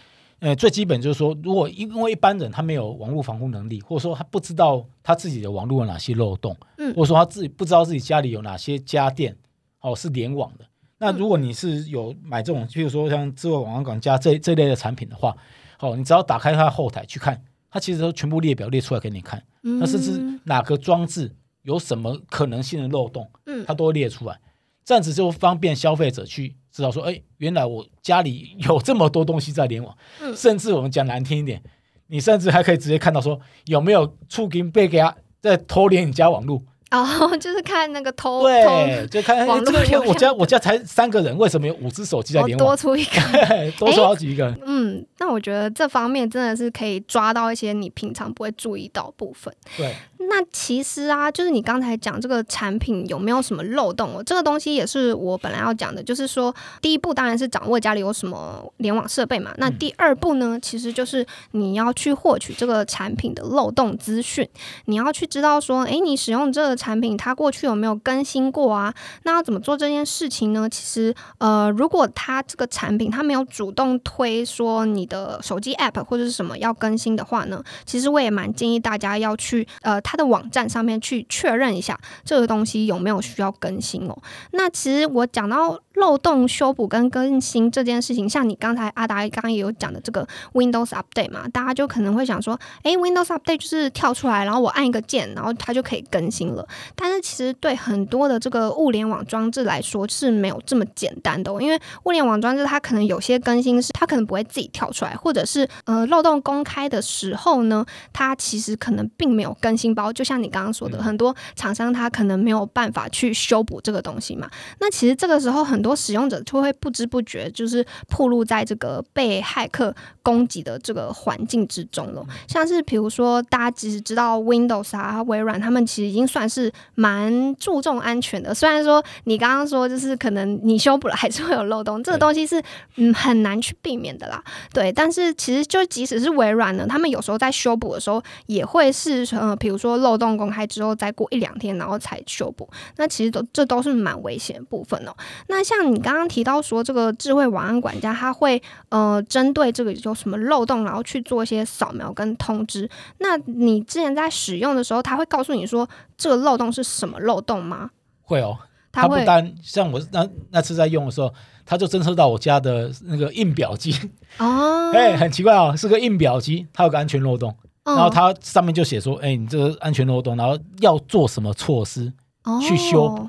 [0.46, 9.36] 呃最基本就是说，如果因因为一般人他没有网络防护能力，或者说他不知道他自己的网络有哪些漏洞，嗯或者说他自己不知道自己家里有哪些家电
[9.80, 10.64] 哦是联网的。
[10.98, 15.36] 那嗯如果你是有买这种，譬如说像智慧网安管家这这类的产品的话，
[15.80, 24.38] 哦，你只要打开它的后台去看，它其实都全部列表列出来给你看，嗯那甚至哪个装置有什么可能性的漏洞，嗯它都会列出来。
[24.84, 31.62] 这样子就方便消费者去知道说，哎，原来我家里有这么多东西在联网，嗯甚至我们讲难听一点，
[32.08, 36.62] 你甚至还可以直接看到说有没有触金被给他在偷连你家网络。
[36.92, 37.04] 哦，
[37.40, 42.68] 就是看那个偷偷对，就看哎网络这个我家我家才三个人，为什么有五只手机在哦联网？
[42.68, 43.20] 多出一个。
[43.76, 44.56] 多出好几个。
[44.64, 49.52] 嗯，那我觉得这方面真的是可以抓到一些你平常不会注意到部分。
[49.76, 54.22] 对，那其实啊，就是你刚才讲这个产品有没有什么漏洞哦？
[54.24, 59.52] 这个东西也是我本来要讲的，就是说第一步当然是掌握家里有什么联网设备嘛。
[59.58, 64.48] 那第二步呢，其实就是你要去获取这个产品的漏洞资讯，
[64.86, 68.94] 你要去知道说，诶，你使用这个产品它过去有没有更新过啊？
[69.24, 70.68] 那要怎么做这件事情呢？
[70.68, 80.16] 其实呃，如果它这个产品它没有主动推说你的手机 App 或者是什么要更新的话呢，其实我也蛮建议大家要去呃他。
[80.16, 84.16] 的网站上面去确认一下这个东西有没有需要更新哦。
[84.52, 96.66] 那其实我讲到漏洞修补跟更新这件事情，像你刚才阿达刚刚也有讲的这个 Windows Update 嘛，大家就可能会想说，诶 w i n d o w s Update 就是跳出来，然后我按一个键，然后它就可以更新了。
[96.94, 110.12] 但是其实对很多的这个物联网装置来说是没有这么简单的，因为物联网装置它可能有些更新是它可能不会自己跳出来，或者是呃漏洞公开的时候呢，它其实可能并没有更新包。
[110.12, 114.48] 就像你刚刚说的，很多厂商它可能没有办法去修补这个东西嘛。
[114.80, 122.24] 那其实这个时候，很多使用者就会不知不觉就是暴露在这个被骇客攻击的这个环境之中了。
[122.48, 128.54] 像是比如说，大家其实知道 Windows 啊、微软，他们其实已经算是蛮注重安全的。
[128.54, 132.62] 虽然说你刚刚说就是可能你修补了还是会有漏洞，这个东西是
[132.94, 134.42] 嗯很难去避免的啦。
[134.72, 139.96] 对，但是其实就即使是微软呢，他们有时候在修补的时候也会是呃，比如说。
[140.06, 142.68] 漏洞公开之后，再过一两天，然后才修补。
[142.96, 145.12] 那其实都这都是蛮危险的部分哦。
[145.48, 152.88] 那像你刚刚提到说，这个智慧网安管家，它会呃针对这个有什么漏洞，然后去做一些扫描跟通知。
[153.18, 157.90] 那你之前在使用的时候，他会告诉你说这个漏洞是什么漏洞吗？
[158.22, 158.58] 会哦，
[158.92, 161.32] 它不单像我那那次在用的时候，
[161.64, 163.92] 它就侦测到我家的那个印表机
[164.38, 167.54] 哦，哎，很奇怪哦，是个印表机，它有个安全漏洞。
[167.84, 172.12] 然后它上面就写说：“哎，你这个安全漏洞，然后要做什么措施
[172.60, 173.22] 去修补？
[173.22, 173.28] 那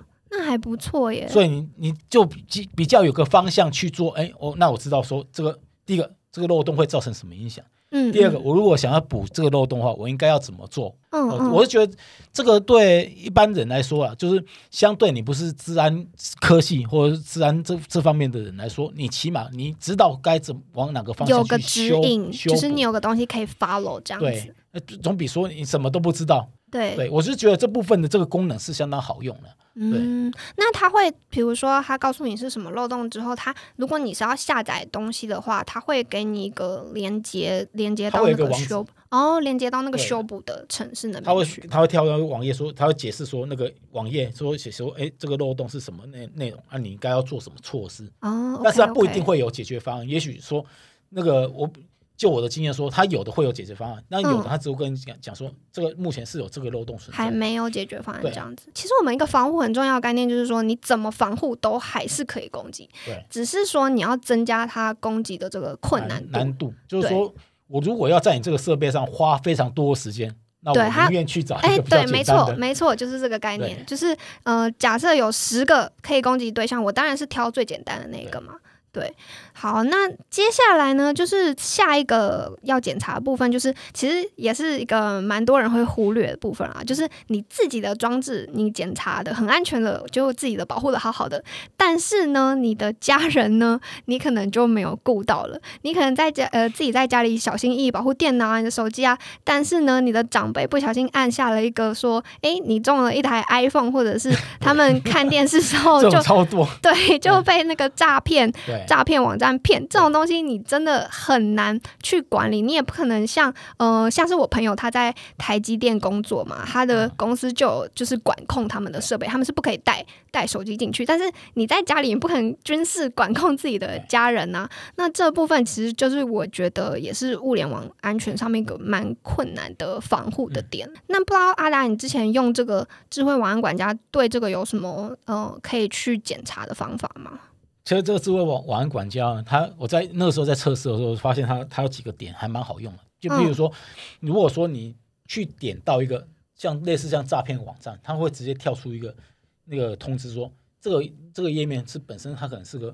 [0.58, 1.28] 还不错耶。
[1.28, 4.12] 所以你你就比比较有个方向去做。
[4.12, 7.64] 哎，我那我知道说这个第一个这个漏洞会造成什么影响。
[7.92, 10.94] 嗯，第二个我如果想要补这个漏洞的话，我应该要怎么做？
[11.12, 11.94] 嗯，我是觉得
[12.34, 16.06] 这个对一般人来说啊，就是相对你不是治安
[16.42, 24.54] 科系或者是治安这这方面的人来说，你起码你知道该怎往哪个方向有个指引，就是你有个东西可以 follow 这样子。
[24.86, 26.50] 对，总比说你什么都不知道。
[26.70, 29.48] 对，对我是觉得这部分的这个功能是相当好用的。
[29.80, 41.24] 嗯，那他会，比如说他告诉你是什么漏洞之后，他如果你是要下载东西的话，他会给你一个连接，连接到那个修哦，连接到那个修补的城市那边。
[41.24, 46.78] 他会他会跳到网页说，他会解释说那个网页说写说，哎，这个漏洞是什么内内容啊？
[46.78, 48.04] 你应该要做什么措施？
[48.22, 50.66] 哦，但是他不一定会有解决方案，也许说
[51.10, 51.70] 那个我。
[52.18, 58.72] 就我的经验说，他有的会有解决方案，那有的他只会跟你讲讲说，这个目前是有这个漏洞存在，还没有解决方案这样子。
[58.74, 66.74] 其实我们一个防护很重要的概念就是说，你怎么防护都还是可以攻击，对，只是说你要增加它攻击的这个困难难度。
[66.88, 67.32] 就是说
[67.68, 78.56] 我如果要在你这个设备上花非常多的时间，那我宁愿去找哎，对，没错，没错，就是这个概念，就是呃，假设有十个可以攻击对象，我当然是挑最简单的那个嘛。
[78.98, 79.14] 对，
[79.54, 91.44] 好，那接下来呢，就是下一个要检查的部分，就是其实也是一个蛮多人会忽略的部分啊，就是你自己的装置你检查的很安全的，就自己的保护的好好的，
[91.78, 108.52] 但是呢，你的家人呢，你可能就没有顾到了，你可能在家呃自己在家里小心翼翼保护电脑啊、你的手机啊，但是呢，你的长辈不小心按下了一个说，哎，你中了一台 iPhone，或者是他们看电视时候就超多，对，就被那个诈骗。
[108.66, 108.84] 对。
[108.88, 112.62] 诈骗网站骗这种东西，你真的很难去管理。
[112.62, 121.06] 你也不可能像呃，像是我朋友他在台积电工作嘛，他的公司就就是管控他们的设备，他们是不可以带带手机进去。
[121.06, 124.68] 但是你在家里也不可能军事管控自己的家人呐。
[124.96, 130.90] 那这部分其实就是我觉得也是物联网安全上面一个蛮困难的防护的点。
[131.08, 137.40] 那不知道阿达，你之前用这个智慧网安管家对这个有什么呃可以去检查的方法吗？
[137.88, 143.00] 其实这个智慧网网安管家，它我在那个时候在测试的时候，发现它它有几个点还蛮好用的。
[143.18, 143.72] 就比如说，
[144.20, 144.94] 如果说你
[145.26, 149.16] 去点到一个像类似像诈骗网站，它会直接跳出一个
[149.64, 152.94] 那个通知说，这个这个页面是本身它可能是个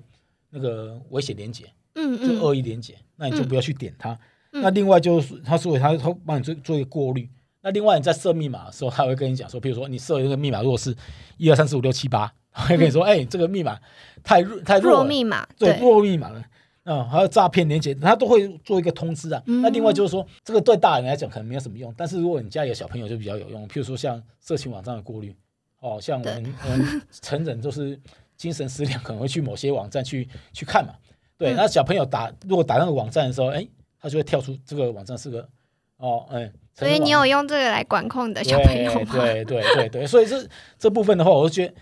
[0.51, 1.65] 那个危险连接，
[1.95, 4.15] 嗯嗯，就恶意连接，那你就不要去点它。
[4.51, 7.27] 那另外就是他说他他帮你做做一个过滤。
[7.61, 10.95] 那另外你在设密码的时候，它会跟你讲说，比如说你设一个密码，如果是
[11.37, 12.31] 一二三四五六七八。
[12.53, 13.77] 会跟你说，哎，这个密码
[14.23, 16.43] 太弱太弱密码，对弱密码了。
[16.85, 19.41] 嗯，还有诈骗连接，他都会做一个通知啊。
[19.45, 23.65] 嗯那另外就是说，这个对大人来讲可能没有什么用，但是如果你家里有小朋友就比较有用。
[23.69, 25.33] 譬如说像色情网站的过滤，
[25.79, 27.97] 哦，像我们我们成人就是
[28.35, 30.93] 精神失调，可能会去某些网站去去看嘛。
[31.37, 33.65] 对，嗯那小朋友打如果打那个网站的时候，哎，
[34.01, 35.47] 他就会跳出这个网站是个
[35.95, 39.11] 哦，嗯，所以你有用这个来管控你的小朋友吗？
[39.15, 40.45] 对对对对对，所以这
[40.77, 41.73] 这部分的话，我就觉得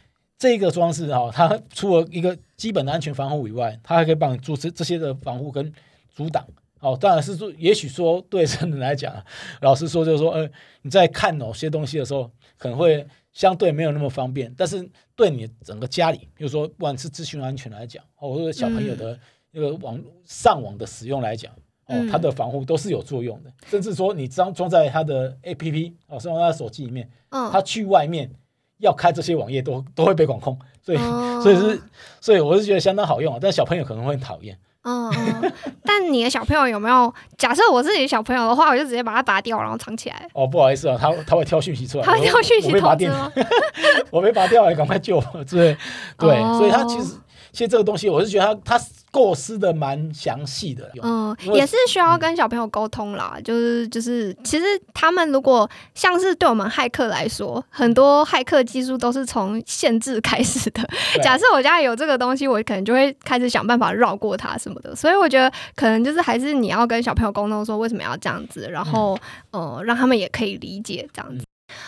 [0.42, 5.72] 这个装置哈、它除了一个基本的安全防护以外，它还可以帮你做这这些的防护跟
[6.10, 6.44] 阻挡。
[6.80, 9.14] 哦，当然是说，也许说对成人来讲，
[9.60, 10.50] 老实说就是说，呃，
[10.82, 19.16] 你在看某些东西的时候，可能会相对没有那么方便，但是对你整个家里，比如说不管是资讯安全来讲，哦，或者小朋友的
[19.52, 21.54] 那个网上网的使用来讲，
[21.86, 28.32] 哦嗯，它的防护都是有作用的，甚至说你装装在他的 A P P 哦，装在他手机里面，嗯，他去外面
[28.82, 31.82] 要开这些网页都都会被管控，所以、哦所以是
[32.20, 34.58] 所以我是觉得相当好用啊，但小朋友可能会很讨厌。
[34.84, 35.54] 嗯嗯，
[35.84, 37.14] 但你的小朋友有没有？
[37.38, 40.28] 假设我自己的小朋友的话，我就直接把它拔掉，然后藏起来。
[40.34, 43.50] 哦，不好意思啊，他他会挑讯息出来，他会挑讯息我被拔电，通知吗？
[44.10, 45.44] 我被拔掉了，赶快救我！
[45.44, 45.78] 对
[46.18, 47.16] 对，哦所以他其实
[47.52, 50.90] 其实这个东西，我是觉得他他构思的蛮详细的。
[51.04, 53.38] 嗯，也是需要跟小朋友沟通啦。
[53.44, 60.82] 就是就是，其实他们如果像是对我们骇客来说，很多骇客技术都是从限制开始的。
[61.22, 64.96] 假设我家里有这个东西，我可能就会开始想办法绕过它什么的。
[64.96, 69.18] 所以我觉得可能就是还是你要跟小朋友沟通说为什么要这样子，然后、
[69.52, 71.44] 呃让他们也可以理解这样子。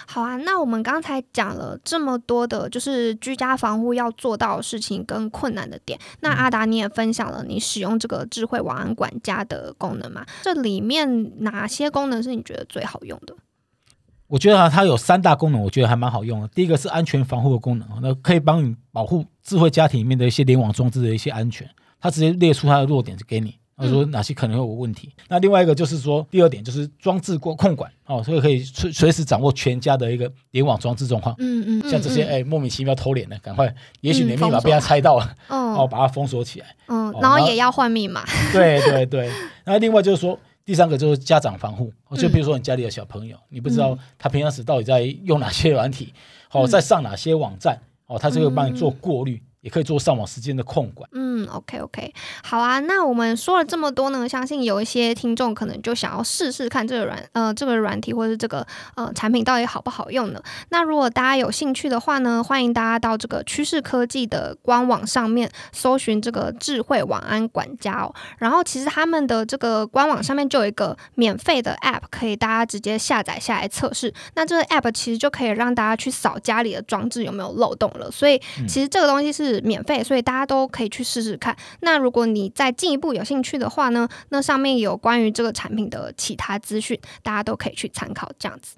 [0.07, 5.99] 好啊，那我们刚才讲了这么多的，就是居家防护要做到的事情跟困难的点。
[6.21, 10.25] 那阿达你也分享了你使用这个智慧网安管家的功能嘛？
[10.41, 13.36] 这里面哪些功能是你觉得最好用的？
[14.27, 16.47] 我觉得啊，它有三大功能，我觉得还蛮好用的。
[16.47, 21.69] 第一个是安全防护的功能，那可以帮你保护智慧家庭里面的一些联网装置的一些安全，
[21.99, 23.59] 它直接列出它的弱点给你。
[23.76, 25.11] 他说哪些可能会有问题？
[25.28, 31.36] 那另外一个就是说，第二点就是装置过控管哦，所以可以随随时掌握全家的一个联网装置状况。
[31.39, 36.67] 嗯嗯像这些嗯哎、莫名其妙偷脸的，赶快，也许你的密码被他猜到了，哦，哦把它封锁起来。
[36.88, 38.24] 嗯，哦然后也要换密码。
[38.51, 39.32] 对对对。
[39.65, 46.13] 那另外就是说，第三个就是家长防护，哦就嗯比如说你家里的小朋友，你不知道他平常时到底在用哪些软体，
[46.51, 51.09] 哦，嗯在上哪些网站，哦，他就会帮你做过滤，也可以做上网时间的控管。
[51.14, 52.80] 嗯，OK OK，好啊。
[52.82, 60.43] 那我们说了这么多呢，相信有一些听众可能就想要试试看这个软呃这个软体或者是这个呃产品到底好不好用呢？
[60.70, 68.14] 那如果大家有兴趣的话呢，欢迎大家到这个趋势科技的官网上面搜寻这个智慧晚安管家哦。
[68.38, 74.14] 然后其实他们的这个官网上面就有一个免费的 App，可以大家直接下载下来测试。
[74.36, 78.11] 那这个 App 其实就可以让大家去扫家里的装置有没有漏洞了。
[78.11, 78.38] 所以
[78.68, 81.55] 其实这个东西是免费，所以大家都可以去试试看。
[81.81, 88.31] 那如果你再进一步有兴趣的话呢，那上面有关于这个产品的其他资讯，大家都可以去参考。
[88.37, 88.75] 这样子。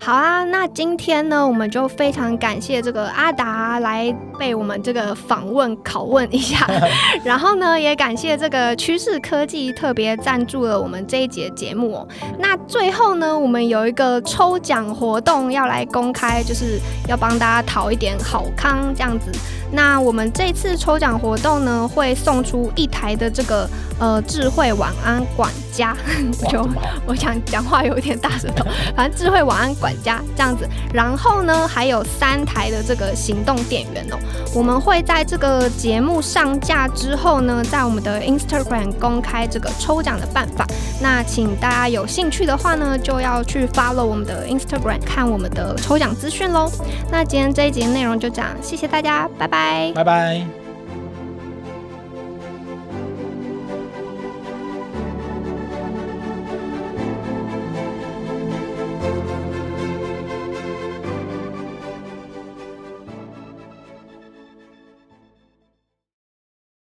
[0.00, 6.66] 好啊，那今天呢，我们就非常感谢这个阿达来被我们这个访问拷问一下，
[7.24, 12.08] 然后呢，也感谢这个趋势科技特别赞助了我们这一节节目哦。
[12.38, 19.30] 那最后呢，我们有一个抽奖活动要来公开，就是要帮大家讨一点好康这样子。
[19.72, 23.68] 那我们这次抽奖活动呢，会送出一台的这个
[23.98, 25.96] 呃智慧晚安管家，
[26.44, 26.68] 哇， 就
[27.06, 28.64] 我想讲话有点大舌头，
[28.94, 30.68] 反正智慧晚安管家这样子。
[30.92, 34.16] 然后呢，还有三台的这个行动电源哦。
[34.52, 40.66] 我们会在这个节目上架之后呢，在我们的 Instagram 公开这个抽奖的办法。
[41.00, 46.70] 那请大家有兴趣的话呢，就要去 follow 我们的 Instagram 看我们的抽奖资讯喽。
[47.10, 49.92] 那今天这一集内容就这样，谢谢大家，拜拜。
[49.94, 50.63] 拜拜。